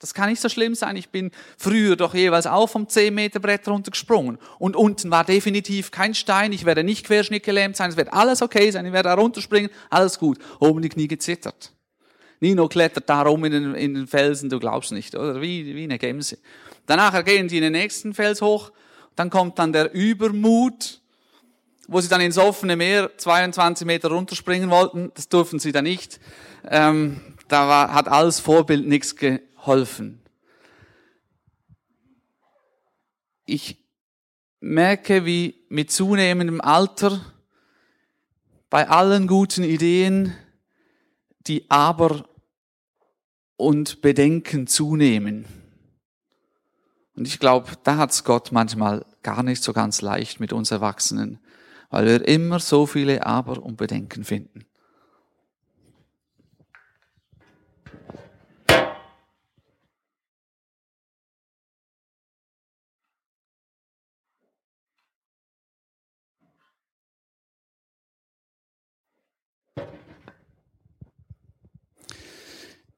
Das 0.00 0.12
kann 0.12 0.28
nicht 0.28 0.40
so 0.40 0.48
schlimm 0.48 0.74
sein. 0.74 0.96
Ich 0.96 1.08
bin 1.08 1.30
früher 1.56 1.96
doch 1.96 2.14
jeweils 2.14 2.46
auch 2.46 2.68
vom 2.68 2.88
10 2.88 3.14
Meter 3.14 3.40
Brett 3.40 3.66
runtergesprungen. 3.66 4.38
Und 4.58 4.76
unten 4.76 5.10
war 5.10 5.24
definitiv 5.24 5.90
kein 5.90 6.14
Stein. 6.14 6.52
Ich 6.52 6.64
werde 6.64 6.84
nicht 6.84 7.06
querschnittgelähmt 7.06 7.76
sein. 7.76 7.90
Es 7.90 7.96
wird 7.96 8.12
alles 8.12 8.42
okay 8.42 8.70
sein. 8.70 8.84
Ich 8.86 8.92
werde 8.92 9.08
da 9.08 9.14
runterspringen. 9.14 9.70
Alles 9.88 10.18
gut. 10.18 10.38
Oben 10.58 10.82
die 10.82 10.88
Knie 10.88 11.08
gezittert. 11.08 11.72
Nino 12.40 12.68
klettert 12.68 13.08
da 13.08 13.22
rum 13.22 13.44
in 13.44 13.52
den, 13.52 13.74
in 13.74 13.94
den 13.94 14.06
Felsen. 14.06 14.50
Du 14.50 14.58
glaubst 14.58 14.92
nicht, 14.92 15.14
oder? 15.14 15.40
Wie, 15.40 15.74
wie 15.74 15.84
eine 15.84 15.98
Gemse. 15.98 16.38
Danach 16.86 17.24
gehen 17.24 17.48
sie 17.48 17.56
in 17.56 17.62
den 17.62 17.72
nächsten 17.72 18.14
Fels 18.14 18.42
hoch. 18.42 18.72
Dann 19.16 19.30
kommt 19.30 19.58
dann 19.58 19.72
der 19.72 19.92
Übermut, 19.92 21.00
wo 21.88 22.00
sie 22.00 22.08
dann 22.08 22.20
ins 22.20 22.38
offene 22.38 22.76
Meer 22.76 23.16
22 23.16 23.86
Meter 23.86 24.08
runterspringen 24.08 24.70
wollten. 24.70 25.12
Das 25.14 25.28
durften 25.28 25.58
sie 25.58 25.72
dann 25.72 25.84
nicht. 25.84 26.20
Ähm, 26.68 27.20
da 27.48 27.68
war, 27.68 27.92
hat 27.92 28.08
alles 28.08 28.40
Vorbild 28.40 28.86
nichts 28.86 29.16
geholfen. 29.16 30.20
Ich 33.46 33.84
merke, 34.60 35.24
wie 35.24 35.66
mit 35.68 35.90
zunehmendem 35.90 36.60
Alter 36.60 37.20
bei 38.70 38.88
allen 38.88 39.26
guten 39.26 39.62
Ideen 39.62 40.34
die 41.46 41.70
Aber 41.70 42.24
und 43.56 44.00
Bedenken 44.00 44.66
zunehmen. 44.66 45.63
Und 47.16 47.28
ich 47.28 47.38
glaube, 47.38 47.70
da 47.84 47.96
hat's 47.96 48.24
Gott 48.24 48.50
manchmal 48.50 49.06
gar 49.22 49.42
nicht 49.42 49.62
so 49.62 49.72
ganz 49.72 50.02
leicht 50.02 50.40
mit 50.40 50.52
uns 50.52 50.70
Erwachsenen, 50.70 51.38
weil 51.90 52.06
wir 52.06 52.28
immer 52.28 52.58
so 52.58 52.86
viele 52.86 53.24
Aber 53.24 53.62
und 53.62 53.76
Bedenken 53.76 54.24
finden. 54.24 54.66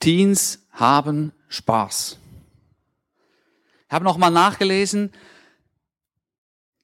Teens 0.00 0.60
haben 0.70 1.32
Spaß. 1.48 2.18
Ich 3.88 3.92
habe 3.92 4.04
nochmal 4.04 4.30
nachgelesen, 4.30 5.12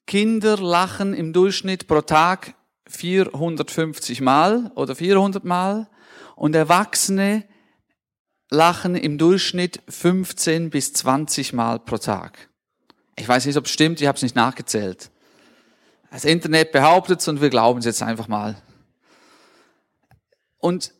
Kinder 0.07 0.57
lachen 0.57 1.15
im 1.15 1.33
Durchschnitt 1.33 1.89
pro 1.89 2.01
Tag 2.01 2.55
450 2.89 4.21
Mal 4.21 4.71
oder 4.75 4.95
400 4.95 5.45
Mal 5.45 5.89
und 6.37 6.55
Erwachsene 6.55 7.45
lachen 8.51 8.95
im 8.95 9.19
Durchschnitt 9.19 9.81
15 9.89 10.71
bis 10.71 10.93
20 10.93 11.53
Mal 11.55 11.79
pro 11.79 11.99
Tag. 11.99 12.51
Ich 13.17 13.27
weiß 13.27 13.47
nicht, 13.47 13.57
ob 13.57 13.65
es 13.65 13.71
stimmt, 13.71 14.01
ich 14.01 14.07
habe 14.07 14.17
es 14.17 14.23
nicht 14.23 14.37
nachgezählt. 14.37 15.11
Das 16.11 16.25
Internet 16.25 16.73
behauptet 16.73 17.21
es 17.21 17.29
und 17.29 17.41
wir 17.41 17.49
glauben 17.49 17.79
es 17.79 17.87
jetzt 17.87 18.03
einfach 18.03 18.29
mal. 18.29 18.61
Und 20.59 20.93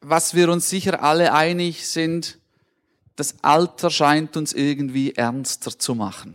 was 0.00 0.34
wir 0.34 0.50
uns 0.50 0.68
sicher 0.68 1.02
alle 1.02 1.32
einig 1.32 1.86
sind, 1.86 2.39
das 3.20 3.36
Alter 3.42 3.90
scheint 3.90 4.36
uns 4.38 4.54
irgendwie 4.54 5.12
ernster 5.12 5.78
zu 5.78 5.94
machen. 5.94 6.34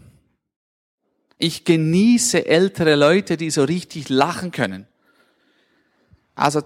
Ich 1.39 1.65
genieße 1.65 2.45
ältere 2.45 2.95
Leute, 2.95 3.37
die 3.37 3.49
so 3.49 3.63
richtig 3.63 4.07
lachen 4.09 4.51
können. 4.51 4.87
Also 6.35 6.61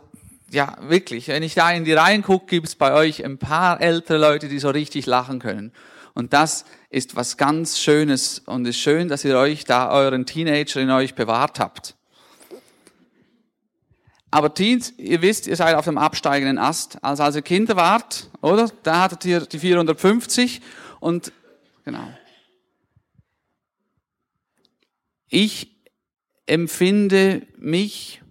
ja, 0.51 0.77
wirklich, 0.81 1.29
wenn 1.29 1.41
ich 1.41 1.53
da 1.53 1.71
in 1.71 1.85
die 1.85 1.93
Reihen 1.93 2.21
gucke, 2.21 2.47
gibt 2.47 2.67
es 2.67 2.75
bei 2.75 2.93
euch 2.93 3.23
ein 3.23 3.38
paar 3.38 3.79
ältere 3.81 4.17
Leute, 4.17 4.49
die 4.49 4.59
so 4.59 4.69
richtig 4.69 5.05
lachen 5.05 5.39
können. 5.39 5.71
Und 6.13 6.33
das 6.33 6.65
ist 6.89 7.15
was 7.15 7.38
ganz 7.38 7.79
Schönes 7.79 8.39
und 8.39 8.65
ist 8.65 8.77
schön, 8.77 9.07
dass 9.07 9.23
ihr 9.23 9.38
euch 9.38 9.63
da 9.63 9.89
euren 9.89 10.25
Teenager 10.25 10.81
in 10.81 10.91
euch 10.91 11.15
bewahrt 11.15 11.59
habt. 11.59 11.95
Aber 14.31 14.53
Teens, 14.53 14.93
ihr 14.98 15.21
wisst, 15.21 15.48
ihr 15.48 15.55
seid 15.55 15.75
auf 15.75 15.86
dem 15.86 15.98
absteigenden 15.98 16.57
Ast. 16.57 17.03
Also 17.03 17.24
als 17.24 17.36
ihr 17.36 17.41
Kinder 17.41 17.75
wart, 17.75 18.29
oder? 18.41 18.69
Da 18.83 19.01
hattet 19.01 19.25
ihr 19.25 19.41
die 19.41 19.59
450 19.59 20.62
und 21.00 21.31
genau. 21.83 22.07
Ich 25.29 25.75
empfinde 26.45 27.45
mich 27.57 28.21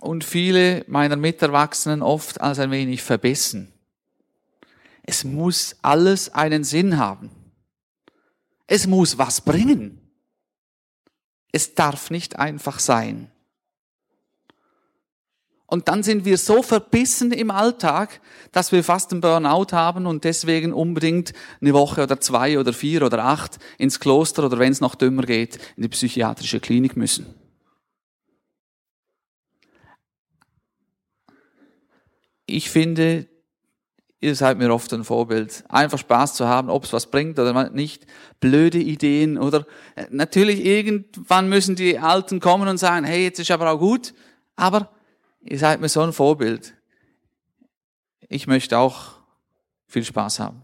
und 0.00 0.24
viele 0.24 0.84
meiner 0.88 1.16
Miterwachsenen 1.16 2.02
oft 2.02 2.40
als 2.40 2.58
ein 2.58 2.70
wenig 2.70 3.02
verbissen. 3.02 3.72
Es 5.02 5.24
muss 5.24 5.76
alles 5.82 6.34
einen 6.34 6.64
Sinn 6.64 6.98
haben. 6.98 7.30
Es 8.66 8.86
muss 8.86 9.18
was 9.18 9.40
bringen. 9.40 10.00
Es 11.52 11.74
darf 11.74 12.10
nicht 12.10 12.36
einfach 12.36 12.80
sein. 12.80 13.30
Und 15.68 15.88
dann 15.88 16.02
sind 16.02 16.24
wir 16.24 16.38
so 16.38 16.62
verbissen 16.62 17.32
im 17.32 17.50
Alltag, 17.50 18.20
dass 18.52 18.70
wir 18.70 18.84
fast 18.84 19.10
einen 19.10 19.20
Burnout 19.20 19.72
haben 19.72 20.06
und 20.06 20.22
deswegen 20.22 20.72
unbedingt 20.72 21.32
eine 21.60 21.72
Woche 21.74 22.04
oder 22.04 22.20
zwei 22.20 22.58
oder 22.58 22.72
vier 22.72 23.02
oder 23.02 23.24
acht 23.24 23.58
ins 23.76 23.98
Kloster 23.98 24.44
oder 24.44 24.58
wenn 24.58 24.70
es 24.70 24.80
noch 24.80 24.94
dümmer 24.94 25.22
geht, 25.22 25.58
in 25.76 25.82
die 25.82 25.88
psychiatrische 25.88 26.60
Klinik 26.60 26.96
müssen. 26.96 27.26
Ich 32.46 32.70
finde, 32.70 33.26
ihr 34.20 34.36
seid 34.36 34.58
mir 34.58 34.72
oft 34.72 34.92
ein 34.92 35.02
Vorbild. 35.02 35.64
Einfach 35.68 35.98
Spaß 35.98 36.34
zu 36.34 36.46
haben, 36.46 36.70
ob 36.70 36.84
es 36.84 36.92
was 36.92 37.10
bringt 37.10 37.40
oder 37.40 37.70
nicht. 37.70 38.06
Blöde 38.38 38.78
Ideen 38.78 39.36
oder 39.36 39.66
natürlich 40.10 40.64
irgendwann 40.64 41.48
müssen 41.48 41.74
die 41.74 41.98
Alten 41.98 42.38
kommen 42.38 42.68
und 42.68 42.78
sagen, 42.78 43.04
hey, 43.04 43.24
jetzt 43.24 43.40
ist 43.40 43.50
aber 43.50 43.72
auch 43.72 43.80
gut. 43.80 44.14
Aber 44.54 44.95
Ihr 45.48 45.60
seid 45.60 45.80
mir 45.80 45.88
so 45.88 46.00
ein 46.00 46.12
Vorbild. 46.12 46.74
Ich 48.28 48.48
möchte 48.48 48.78
auch 48.78 49.20
viel 49.86 50.04
Spaß 50.04 50.40
haben. 50.40 50.62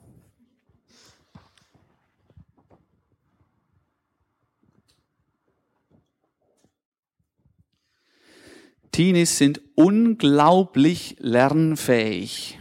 Teenies 8.90 9.38
sind 9.38 9.60
unglaublich 9.76 11.16
lernfähig. 11.20 12.58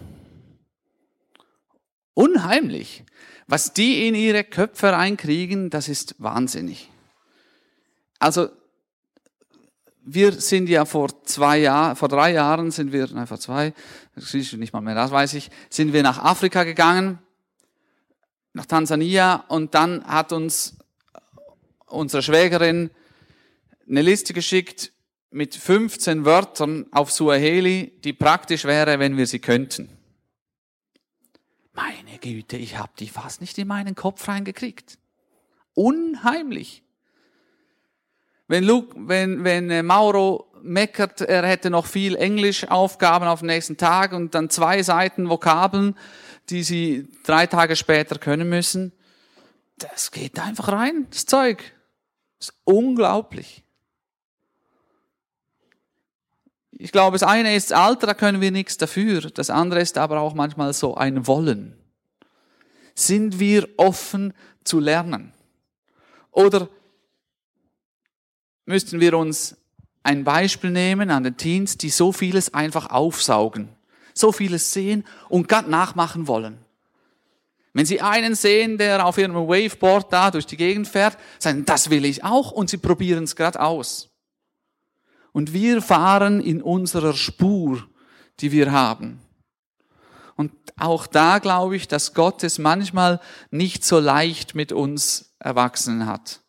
Unheimlich. 2.13 3.03
Was 3.47 3.73
die 3.73 4.07
in 4.07 4.13
ihre 4.13 4.43
Köpfe 4.43 4.91
reinkriegen, 4.91 5.71
das 5.71 5.89
ist 5.89 6.15
wahnsinnig. 6.19 6.89
Also 8.19 8.49
wir 10.03 10.33
sind 10.33 10.67
ja 10.67 10.85
vor 10.85 11.23
zwei 11.25 11.59
Jahren, 11.59 11.95
vor 11.95 12.09
drei 12.09 12.33
Jahren 12.33 12.71
sind 12.71 12.91
wir, 12.91 13.07
nein, 13.07 13.27
vor 13.27 13.39
zwei, 13.39 13.73
das 14.15 14.33
ist 14.33 14.53
nicht 14.53 14.73
mal 14.73 14.81
mehr, 14.81 14.95
das 14.95 15.11
weiß 15.11 15.33
ich, 15.35 15.51
sind 15.69 15.93
wir 15.93 16.03
nach 16.03 16.17
Afrika 16.19 16.63
gegangen, 16.63 17.19
nach 18.53 18.65
Tansania 18.65 19.45
und 19.47 19.75
dann 19.75 20.03
hat 20.05 20.31
uns 20.33 20.77
unsere 21.85 22.23
Schwägerin 22.23 22.89
eine 23.87 24.01
Liste 24.01 24.33
geschickt 24.33 24.91
mit 25.29 25.55
15 25.55 26.25
Wörtern 26.25 26.85
auf 26.91 27.11
Suaheli, 27.11 27.93
die 28.03 28.13
praktisch 28.13 28.65
wäre, 28.65 28.99
wenn 28.99 29.17
wir 29.17 29.27
sie 29.27 29.39
könnten. 29.39 29.89
Meine 31.73 32.17
Güte, 32.19 32.57
ich 32.57 32.77
habe 32.77 32.91
die 32.99 33.07
fast 33.07 33.39
nicht 33.39 33.57
in 33.57 33.67
meinen 33.67 33.95
Kopf 33.95 34.27
reingekriegt. 34.27 34.97
Unheimlich. 35.73 36.83
Wenn, 38.51 38.65
Luke, 38.65 38.93
wenn, 38.97 39.45
wenn 39.45 39.69
äh, 39.69 39.81
Mauro 39.81 40.51
meckert, 40.61 41.21
er 41.21 41.47
hätte 41.47 41.69
noch 41.69 41.85
viel 41.85 42.17
Englischaufgaben 42.17 43.25
auf 43.25 43.39
den 43.39 43.45
nächsten 43.45 43.77
Tag 43.77 44.11
und 44.11 44.35
dann 44.35 44.49
zwei 44.49 44.83
Seiten 44.83 45.29
Vokabeln, 45.29 45.97
die 46.49 46.63
sie 46.63 47.07
drei 47.23 47.47
Tage 47.47 47.77
später 47.77 48.19
können 48.19 48.49
müssen, 48.49 48.91
das 49.77 50.11
geht 50.11 50.37
einfach 50.37 50.67
rein, 50.67 51.07
das 51.11 51.25
Zeug. 51.25 51.63
Das 52.39 52.49
ist 52.49 52.55
unglaublich. 52.65 53.63
Ich 56.71 56.91
glaube, 56.91 57.15
das 57.15 57.23
eine 57.23 57.55
ist 57.55 57.71
das 57.71 57.77
Alter, 57.79 58.07
da 58.07 58.13
können 58.13 58.41
wir 58.41 58.51
nichts 58.51 58.75
dafür. 58.75 59.21
Das 59.33 59.49
andere 59.49 59.79
ist 59.79 59.97
aber 59.97 60.19
auch 60.19 60.33
manchmal 60.33 60.73
so 60.73 60.95
ein 60.95 61.25
Wollen. 61.25 61.77
Sind 62.95 63.39
wir 63.39 63.69
offen 63.77 64.33
zu 64.65 64.81
lernen? 64.81 65.31
Oder 66.31 66.67
müssten 68.71 68.99
wir 68.99 69.17
uns 69.17 69.57
ein 70.01 70.23
Beispiel 70.23 70.71
nehmen 70.71 71.11
an 71.11 71.23
den 71.23 71.37
Teens, 71.37 71.77
die 71.77 71.89
so 71.89 72.11
vieles 72.11 72.53
einfach 72.53 72.89
aufsaugen, 72.89 73.69
so 74.13 74.31
vieles 74.31 74.73
sehen 74.73 75.05
und 75.29 75.47
gerade 75.47 75.69
nachmachen 75.69 76.27
wollen. 76.27 76.57
Wenn 77.73 77.85
Sie 77.85 78.01
einen 78.01 78.35
sehen, 78.35 78.77
der 78.77 79.05
auf 79.05 79.17
Ihrem 79.17 79.35
Waveboard 79.35 80.11
da 80.11 80.31
durch 80.31 80.45
die 80.45 80.57
Gegend 80.57 80.87
fährt, 80.87 81.17
sagen, 81.39 81.65
das 81.65 81.89
will 81.89 82.03
ich 82.03 82.23
auch 82.23 82.51
und 82.51 82.69
Sie 82.69 82.77
probieren 82.77 83.23
es 83.23 83.35
gerade 83.35 83.61
aus. 83.61 84.09
Und 85.31 85.53
wir 85.53 85.81
fahren 85.81 86.41
in 86.41 86.61
unserer 86.61 87.13
Spur, 87.13 87.87
die 88.41 88.51
wir 88.51 88.71
haben. 88.71 89.21
Und 90.35 90.51
auch 90.77 91.07
da 91.07 91.39
glaube 91.39 91.77
ich, 91.77 91.87
dass 91.87 92.13
Gott 92.13 92.43
es 92.43 92.57
manchmal 92.57 93.21
nicht 93.51 93.85
so 93.85 93.99
leicht 93.99 94.55
mit 94.55 94.73
uns 94.73 95.33
Erwachsenen 95.39 96.07
hat 96.07 96.41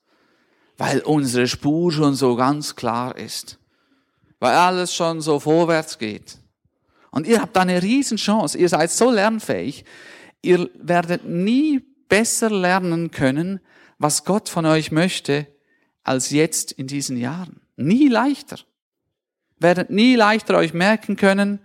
weil 0.83 0.99
unsere 1.03 1.47
Spur 1.47 1.93
schon 1.93 2.17
so 2.17 2.35
ganz 2.35 2.75
klar 2.75 3.17
ist, 3.17 3.57
weil 4.41 4.53
alles 4.53 4.93
schon 4.93 5.21
so 5.21 5.39
vorwärts 5.39 5.97
geht. 5.97 6.39
Und 7.13 7.25
ihr 7.29 7.41
habt 7.41 7.57
eine 7.57 7.81
Riesenchance, 7.81 8.59
ihr 8.59 8.69
seid 8.69 8.91
so 8.91 9.13
lernfähig, 9.13 9.85
ihr 10.43 10.69
werdet 10.75 11.25
nie 11.25 11.85
besser 12.09 12.51
lernen 12.51 13.13
können, 13.13 13.61
was 13.99 14.25
Gott 14.25 14.49
von 14.49 14.67
euch 14.67 14.91
möchte, 14.91 15.47
als 16.03 16.31
jetzt 16.31 16.73
in 16.73 16.89
diesen 16.89 17.17
Jahren. 17.17 17.61
Nie 17.77 18.09
leichter. 18.09 18.59
Werdet 19.61 19.91
nie 19.91 20.17
leichter 20.17 20.57
euch 20.57 20.75
merken 20.75 21.15
können, 21.15 21.61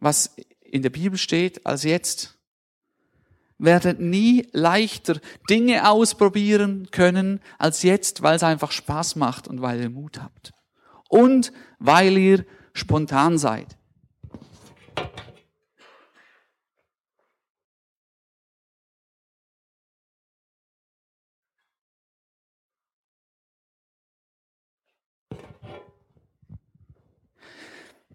was 0.00 0.34
in 0.60 0.82
der 0.82 0.90
Bibel 0.90 1.18
steht, 1.18 1.64
als 1.64 1.84
jetzt 1.84 2.35
werdet 3.58 4.00
nie 4.00 4.48
leichter 4.52 5.20
Dinge 5.48 5.88
ausprobieren 5.88 6.88
können 6.90 7.40
als 7.58 7.82
jetzt, 7.82 8.22
weil 8.22 8.36
es 8.36 8.42
einfach 8.42 8.72
Spaß 8.72 9.16
macht 9.16 9.48
und 9.48 9.62
weil 9.62 9.80
ihr 9.80 9.90
Mut 9.90 10.20
habt. 10.20 10.52
Und 11.08 11.52
weil 11.78 12.16
ihr 12.18 12.44
spontan 12.74 13.38
seid. 13.38 13.76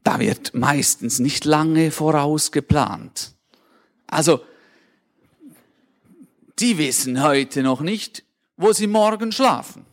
Da 0.03 0.19
wird 0.19 0.53
meistens 0.55 1.19
nicht 1.19 1.45
lange 1.45 1.91
vorausgeplant. 1.91 3.35
Also 4.07 4.41
die 6.61 6.77
wissen 6.77 7.23
heute 7.23 7.63
noch 7.63 7.81
nicht, 7.81 8.23
wo 8.55 8.71
sie 8.71 8.87
morgen 8.87 9.31
schlafen. 9.31 9.85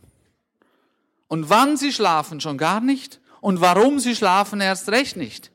Und 1.27 1.51
wann 1.51 1.77
sie 1.77 1.93
schlafen 1.93 2.41
schon 2.41 2.59
gar 2.59 2.81
nicht 2.81 3.21
und 3.41 3.61
warum 3.61 3.99
sie 3.99 4.15
schlafen 4.15 4.61
erst 4.61 4.89
recht 4.91 5.17
nicht. 5.17 5.51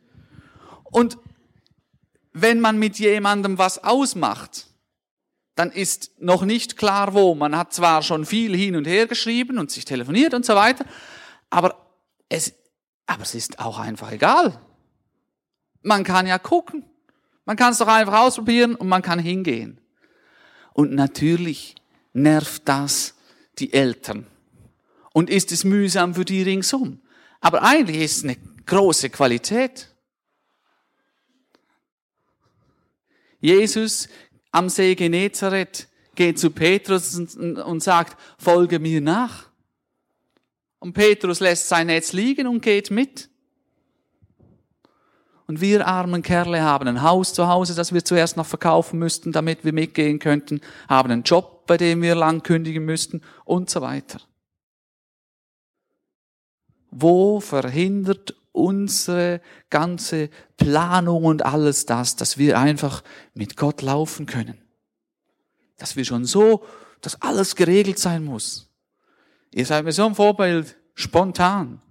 Und 0.84 1.18
wenn 2.32 2.60
man 2.60 2.78
mit 2.78 3.00
jemandem 3.00 3.58
was 3.58 3.84
ausmacht, 3.84 4.68
dann 5.56 5.72
ist 5.72 6.12
noch 6.20 6.44
nicht 6.44 6.78
klar 6.78 7.14
wo. 7.14 7.36
Man 7.36 7.56
hat 7.56 7.74
zwar 7.74 8.02
schon 8.02 8.26
viel 8.26 8.56
hin 8.56 8.76
und 8.76 8.88
her 8.88 9.06
geschrieben 9.08 9.60
und 9.60 9.70
sich 9.70 9.86
telefoniert 9.86 10.34
und 10.34 10.46
so 10.46 10.56
weiter, 10.56 10.86
aber 11.50 11.76
es, 12.30 12.54
aber 13.06 13.22
es 13.22 13.36
ist 13.36 13.60
auch 13.60 13.78
einfach 13.78 14.12
egal. 14.12 14.60
Man 15.84 16.04
kann 16.04 16.26
ja 16.26 16.40
gucken. 16.40 16.86
Man 17.46 17.58
kann 17.58 17.74
es 17.74 17.78
doch 17.78 17.88
einfach 17.88 18.22
ausprobieren 18.22 18.74
und 18.74 18.88
man 18.88 19.02
kann 19.02 19.20
hingehen. 19.20 19.83
Und 20.74 20.94
natürlich 20.94 21.76
nervt 22.14 22.64
das 22.66 23.16
die 23.60 23.74
Eltern. 23.74 24.28
Und 25.14 25.30
ist 25.30 25.52
es 25.52 25.64
mühsam 25.64 26.16
für 26.16 26.26
die 26.26 26.42
ringsum. 26.42 27.00
Aber 27.40 27.64
eigentlich 27.64 28.02
ist 28.02 28.18
es 28.18 28.24
eine 28.24 28.38
große 28.66 29.10
Qualität. 29.10 29.90
Jesus 33.40 34.08
am 34.52 34.70
See 34.70 34.96
Genezareth 34.96 35.88
geht 36.16 36.40
zu 36.40 36.52
Petrus 36.52 37.16
und 37.16 37.84
sagt, 37.84 38.20
folge 38.38 38.80
mir 38.80 39.02
nach. 39.02 39.50
Und 40.80 40.94
Petrus 40.94 41.40
lässt 41.40 41.68
sein 41.68 41.88
Netz 41.88 42.14
liegen 42.14 42.48
und 42.48 42.62
geht 42.62 42.92
mit. 42.92 43.30
Und 45.46 45.60
wir 45.60 45.86
armen 45.88 46.22
Kerle 46.22 46.62
haben 46.62 46.88
ein 46.88 47.02
Haus 47.02 47.34
zu 47.34 47.48
Hause, 47.48 47.76
das 47.76 47.94
wir 47.94 48.06
zuerst 48.06 48.38
noch 48.38 48.46
verkaufen 48.46 48.98
müssten, 48.98 49.32
damit 49.32 49.66
wir 49.66 49.74
mitgehen 49.74 50.20
könnten, 50.20 50.62
haben 50.88 51.12
einen 51.12 51.24
Job, 51.24 51.66
bei 51.68 51.78
dem 51.78 52.02
wir 52.02 52.16
lang 52.16 52.44
kündigen 52.44 52.86
müssten 52.86 53.22
und 53.44 53.70
so 53.70 53.82
weiter. 53.82 54.22
Wo 56.92 57.40
verhindert 57.40 58.36
unsere 58.52 59.42
ganze 59.70 60.30
Planung 60.58 61.26
und 61.26 61.46
alles 61.46 61.86
das, 61.86 62.16
dass 62.16 62.38
wir 62.38 62.58
einfach 62.58 63.04
mit 63.34 63.58
Gott 63.58 63.82
laufen 63.82 64.26
können? 64.26 64.58
Dass 65.78 65.96
wir 65.96 66.06
schon 66.06 66.24
so, 66.24 66.64
dass 67.02 67.22
alles 67.22 67.56
geregelt 67.56 68.00
sein 68.00 68.24
muss. 68.24 68.70
Ihr 69.52 69.66
seid 69.66 69.84
mir 69.84 69.92
so 69.92 70.06
ein 70.06 70.16
Vorbild, 70.16 70.76
spontan. 70.94 71.82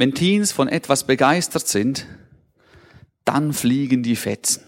Wenn 0.00 0.14
Teens 0.14 0.50
von 0.50 0.66
etwas 0.66 1.04
begeistert 1.04 1.68
sind, 1.68 2.06
dann 3.26 3.52
fliegen 3.52 4.02
die 4.02 4.16
Fetzen. 4.16 4.64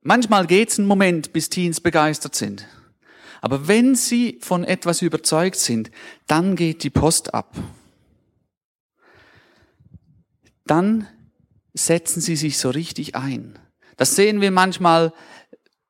Manchmal 0.00 0.48
geht 0.48 0.70
es 0.70 0.80
einen 0.80 0.88
Moment, 0.88 1.32
bis 1.32 1.48
Teens 1.48 1.80
begeistert 1.80 2.34
sind. 2.34 2.66
Aber 3.42 3.68
wenn 3.68 3.94
sie 3.94 4.40
von 4.42 4.64
etwas 4.64 5.02
überzeugt 5.02 5.54
sind, 5.54 5.92
dann 6.26 6.56
geht 6.56 6.82
die 6.82 6.90
Post 6.90 7.32
ab. 7.32 7.54
Dann 10.64 11.06
setzen 11.74 12.20
sie 12.20 12.34
sich 12.34 12.58
so 12.58 12.70
richtig 12.70 13.14
ein. 13.14 13.56
Das 13.96 14.16
sehen 14.16 14.40
wir 14.40 14.50
manchmal 14.50 15.12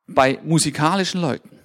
bei 0.07 0.39
musikalischen 0.45 1.23
Leuten. 1.23 1.56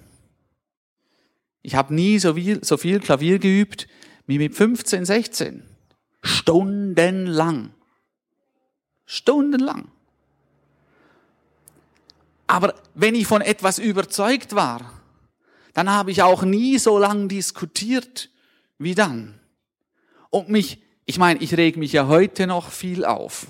Ich 1.62 1.74
habe 1.74 1.94
nie 1.94 2.18
so 2.18 2.34
viel, 2.34 2.64
so 2.64 2.76
viel 2.76 3.00
Klavier 3.00 3.38
geübt 3.38 3.86
wie 4.26 4.38
mit 4.38 4.54
15, 4.54 5.04
16. 5.04 5.62
Stundenlang. 6.22 7.74
Stundenlang. 9.06 9.90
Aber 12.46 12.74
wenn 12.94 13.14
ich 13.14 13.26
von 13.26 13.40
etwas 13.40 13.78
überzeugt 13.78 14.54
war, 14.54 15.02
dann 15.72 15.90
habe 15.90 16.10
ich 16.10 16.22
auch 16.22 16.42
nie 16.42 16.78
so 16.78 16.98
lang 16.98 17.28
diskutiert 17.28 18.30
wie 18.78 18.94
dann. 18.94 19.40
Und 20.30 20.48
mich, 20.48 20.82
ich 21.06 21.18
meine, 21.18 21.40
ich 21.40 21.56
reg 21.56 21.76
mich 21.76 21.92
ja 21.92 22.08
heute 22.08 22.46
noch 22.46 22.70
viel 22.70 23.04
auf. 23.04 23.46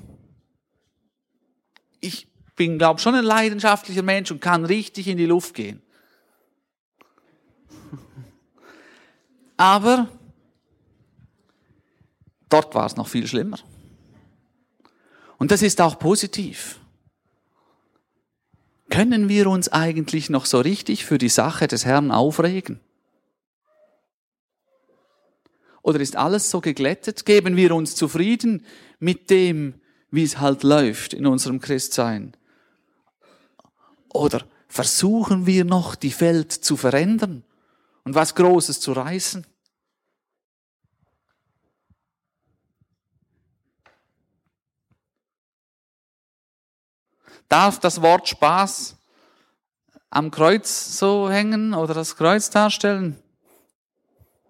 Ich 2.01 2.29
bin, 2.55 2.79
glaube 2.79 3.01
schon 3.01 3.14
ein 3.14 3.25
leidenschaftlicher 3.25 4.03
Mensch 4.03 4.31
und 4.31 4.40
kann 4.40 4.64
richtig 4.64 5.09
in 5.09 5.16
die 5.16 5.27
Luft 5.27 5.55
gehen. 5.55 5.83
Aber 9.62 10.09
dort 12.48 12.75
war 12.75 12.85
es 12.85 12.96
noch 12.96 13.07
viel 13.07 13.29
schlimmer. 13.29 13.61
Und 15.38 15.53
das 15.53 15.62
ist 15.62 15.81
auch 15.81 16.01
positiv. 16.01 16.81
Können 18.90 19.29
wir 19.29 19.46
uns 19.46 19.68
eigentlich 19.68 20.31
noch 20.31 20.46
so 20.46 20.59
richtig 20.59 21.05
für 21.05 21.16
die 21.16 21.29
Sache 21.29 21.68
des 21.68 21.85
Herrn 21.85 22.11
aufregen? 22.11 22.81
Oder 25.83 26.01
ist 26.01 26.16
alles 26.16 26.51
so 26.51 26.61
geglättet? 26.61 27.25
Geben 27.25 27.55
wir 27.55 27.72
uns 27.72 27.94
zufrieden 27.94 28.66
mit 28.98 29.31
dem, 29.31 29.75
wie 30.11 30.25
es 30.25 30.40
halt 30.40 30.64
läuft 30.64 31.14
in 31.14 31.25
unserem 31.25 31.61
Christsein? 31.61 32.37
Oder 34.09 34.44
versuchen 34.66 35.46
wir 35.46 35.64
noch 35.64 35.94
die 35.94 36.20
Welt 36.20 36.51
zu 36.51 36.77
verändern 36.77 37.44
und 38.03 38.16
was 38.16 38.35
Großes 38.35 38.81
zu 38.81 38.90
reißen? 38.90 39.46
Darf 47.48 47.81
das 47.81 48.02
Wort 48.02 48.28
Spaß 48.28 48.96
am 50.11 50.31
Kreuz 50.31 50.98
so 50.98 51.31
hängen 51.31 51.74
oder 51.74 51.94
das 51.94 52.16
Kreuz 52.16 52.50
darstellen? 52.50 53.16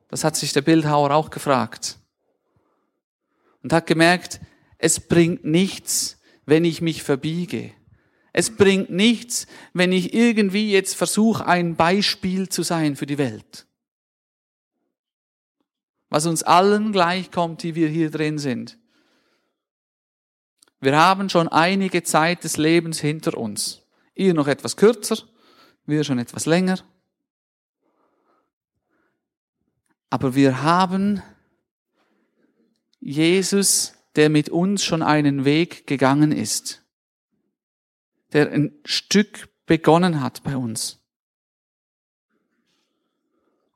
Das 0.09 0.24
hat 0.24 0.37
sich 0.37 0.52
der 0.52 0.62
Bildhauer 0.62 1.11
auch 1.12 1.31
gefragt. 1.31 1.98
Und 3.62 3.72
hat 3.72 3.87
gemerkt, 3.87 4.40
es 4.78 5.00
bringt 5.00 5.44
nichts, 5.44 6.18
wenn 6.44 6.64
ich 6.64 6.83
mich 6.83 7.02
verbiege. 7.02 7.72
Es 8.33 8.57
bringt 8.57 8.90
nichts, 8.90 9.46
wenn 9.72 9.92
ich 9.92 10.14
irgendwie 10.14 10.70
jetzt 10.72 10.96
versuche, 10.96 11.46
ein 11.46 11.76
Beispiel 11.76 12.48
zu 12.48 12.62
sein 12.62 12.96
für 12.96 13.07
die 13.07 13.18
Welt. 13.18 13.66
Was 16.09 16.26
uns 16.26 16.42
allen 16.42 16.92
gleichkommt, 16.92 17.62
die 17.62 17.74
wir 17.74 17.88
hier 17.88 18.11
drin 18.11 18.38
sind. 18.38 18.78
Wir 20.83 20.99
haben 20.99 21.31
schon 21.31 21.47
einige 21.47 22.03
Zeit 22.03 22.42
des 22.42 22.57
Lebens 22.57 22.99
hinter 22.99 23.38
uns. 23.38 23.83
Ihr 24.16 24.35
noch 24.35 24.49
etwas 24.49 24.77
kürzer, 24.77 25.16
wir 25.87 26.03
schon 26.03 26.18
etwas 26.18 26.45
länger. 26.45 26.81
Aber 30.11 30.35
wir 30.35 30.64
haben 30.64 31.23
Jesus, 32.99 33.95
der 34.16 34.29
mit 34.29 34.49
uns 34.49 34.83
schon 34.83 35.03
einen 35.03 35.45
Weg 35.45 35.87
gegangen 35.87 36.33
ist, 36.33 36.83
der 38.33 38.51
ein 38.51 38.75
Stück 38.85 39.51
begonnen 39.66 40.21
hat 40.21 40.42
bei 40.42 40.57
uns 40.57 41.01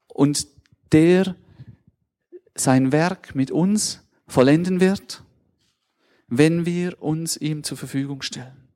und 0.08 0.48
der 0.90 1.36
sein 2.56 2.90
Werk 2.90 3.36
mit 3.36 3.52
uns 3.52 4.02
vollenden 4.26 4.80
wird 4.80 5.22
wenn 6.28 6.66
wir 6.66 7.00
uns 7.02 7.36
ihm 7.36 7.62
zur 7.62 7.76
Verfügung 7.76 8.22
stellen. 8.22 8.68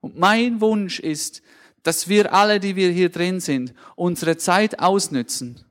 Und 0.00 0.18
mein 0.18 0.60
Wunsch 0.60 1.00
ist, 1.00 1.42
dass 1.82 2.08
wir 2.08 2.32
alle, 2.32 2.60
die 2.60 2.76
wir 2.76 2.90
hier 2.90 3.08
drin 3.08 3.40
sind, 3.40 3.74
unsere 3.96 4.36
Zeit 4.36 4.80
ausnützen, 4.80 5.64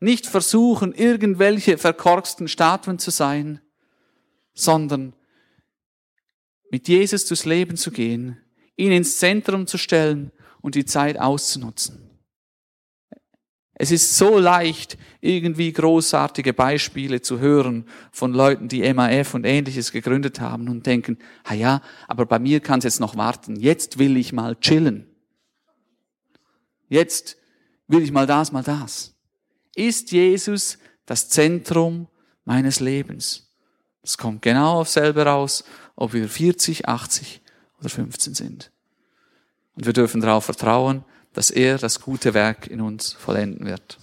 nicht 0.00 0.26
versuchen, 0.26 0.92
irgendwelche 0.92 1.76
verkorksten 1.76 2.48
Statuen 2.48 2.98
zu 2.98 3.10
sein, 3.10 3.60
sondern 4.54 5.14
mit 6.70 6.88
Jesus 6.88 7.26
durchs 7.26 7.44
Leben 7.44 7.76
zu 7.76 7.90
gehen, 7.90 8.38
ihn 8.76 8.92
ins 8.92 9.18
Zentrum 9.18 9.66
zu 9.66 9.78
stellen 9.78 10.32
und 10.60 10.74
die 10.74 10.84
Zeit 10.84 11.18
auszunutzen. 11.18 12.08
Es 13.80 13.92
ist 13.92 14.16
so 14.16 14.38
leicht, 14.38 14.98
irgendwie 15.20 15.72
großartige 15.72 16.52
Beispiele 16.52 17.22
zu 17.22 17.38
hören 17.38 17.86
von 18.10 18.32
Leuten, 18.32 18.66
die 18.66 18.92
MAF 18.92 19.34
und 19.34 19.44
ähnliches 19.44 19.92
gegründet 19.92 20.40
haben 20.40 20.68
und 20.68 20.84
denken, 20.84 21.18
ah 21.44 21.54
ja, 21.54 21.80
aber 22.08 22.26
bei 22.26 22.40
mir 22.40 22.58
kann 22.58 22.78
es 22.78 22.84
jetzt 22.84 23.00
noch 23.00 23.16
warten. 23.16 23.54
Jetzt 23.54 24.00
will 24.00 24.16
ich 24.16 24.32
mal 24.32 24.56
chillen. 24.56 25.06
Jetzt 26.88 27.36
will 27.86 28.02
ich 28.02 28.10
mal 28.10 28.26
das, 28.26 28.50
mal 28.50 28.64
das. 28.64 29.14
Ist 29.76 30.10
Jesus 30.10 30.78
das 31.06 31.28
Zentrum 31.28 32.08
meines 32.44 32.80
Lebens? 32.80 33.54
Es 34.02 34.18
kommt 34.18 34.42
genau 34.42 34.80
auf 34.80 34.88
selber 34.88 35.26
raus, 35.26 35.62
ob 35.94 36.14
wir 36.14 36.28
40, 36.28 36.88
80 36.88 37.42
oder 37.78 37.90
15 37.90 38.34
sind. 38.34 38.72
Und 39.76 39.86
wir 39.86 39.92
dürfen 39.92 40.20
darauf 40.20 40.46
vertrauen, 40.46 41.04
dass 41.32 41.50
er 41.50 41.78
das 41.78 42.00
gute 42.00 42.34
Werk 42.34 42.66
in 42.66 42.80
uns 42.80 43.12
vollenden 43.12 43.66
wird. 43.66 43.98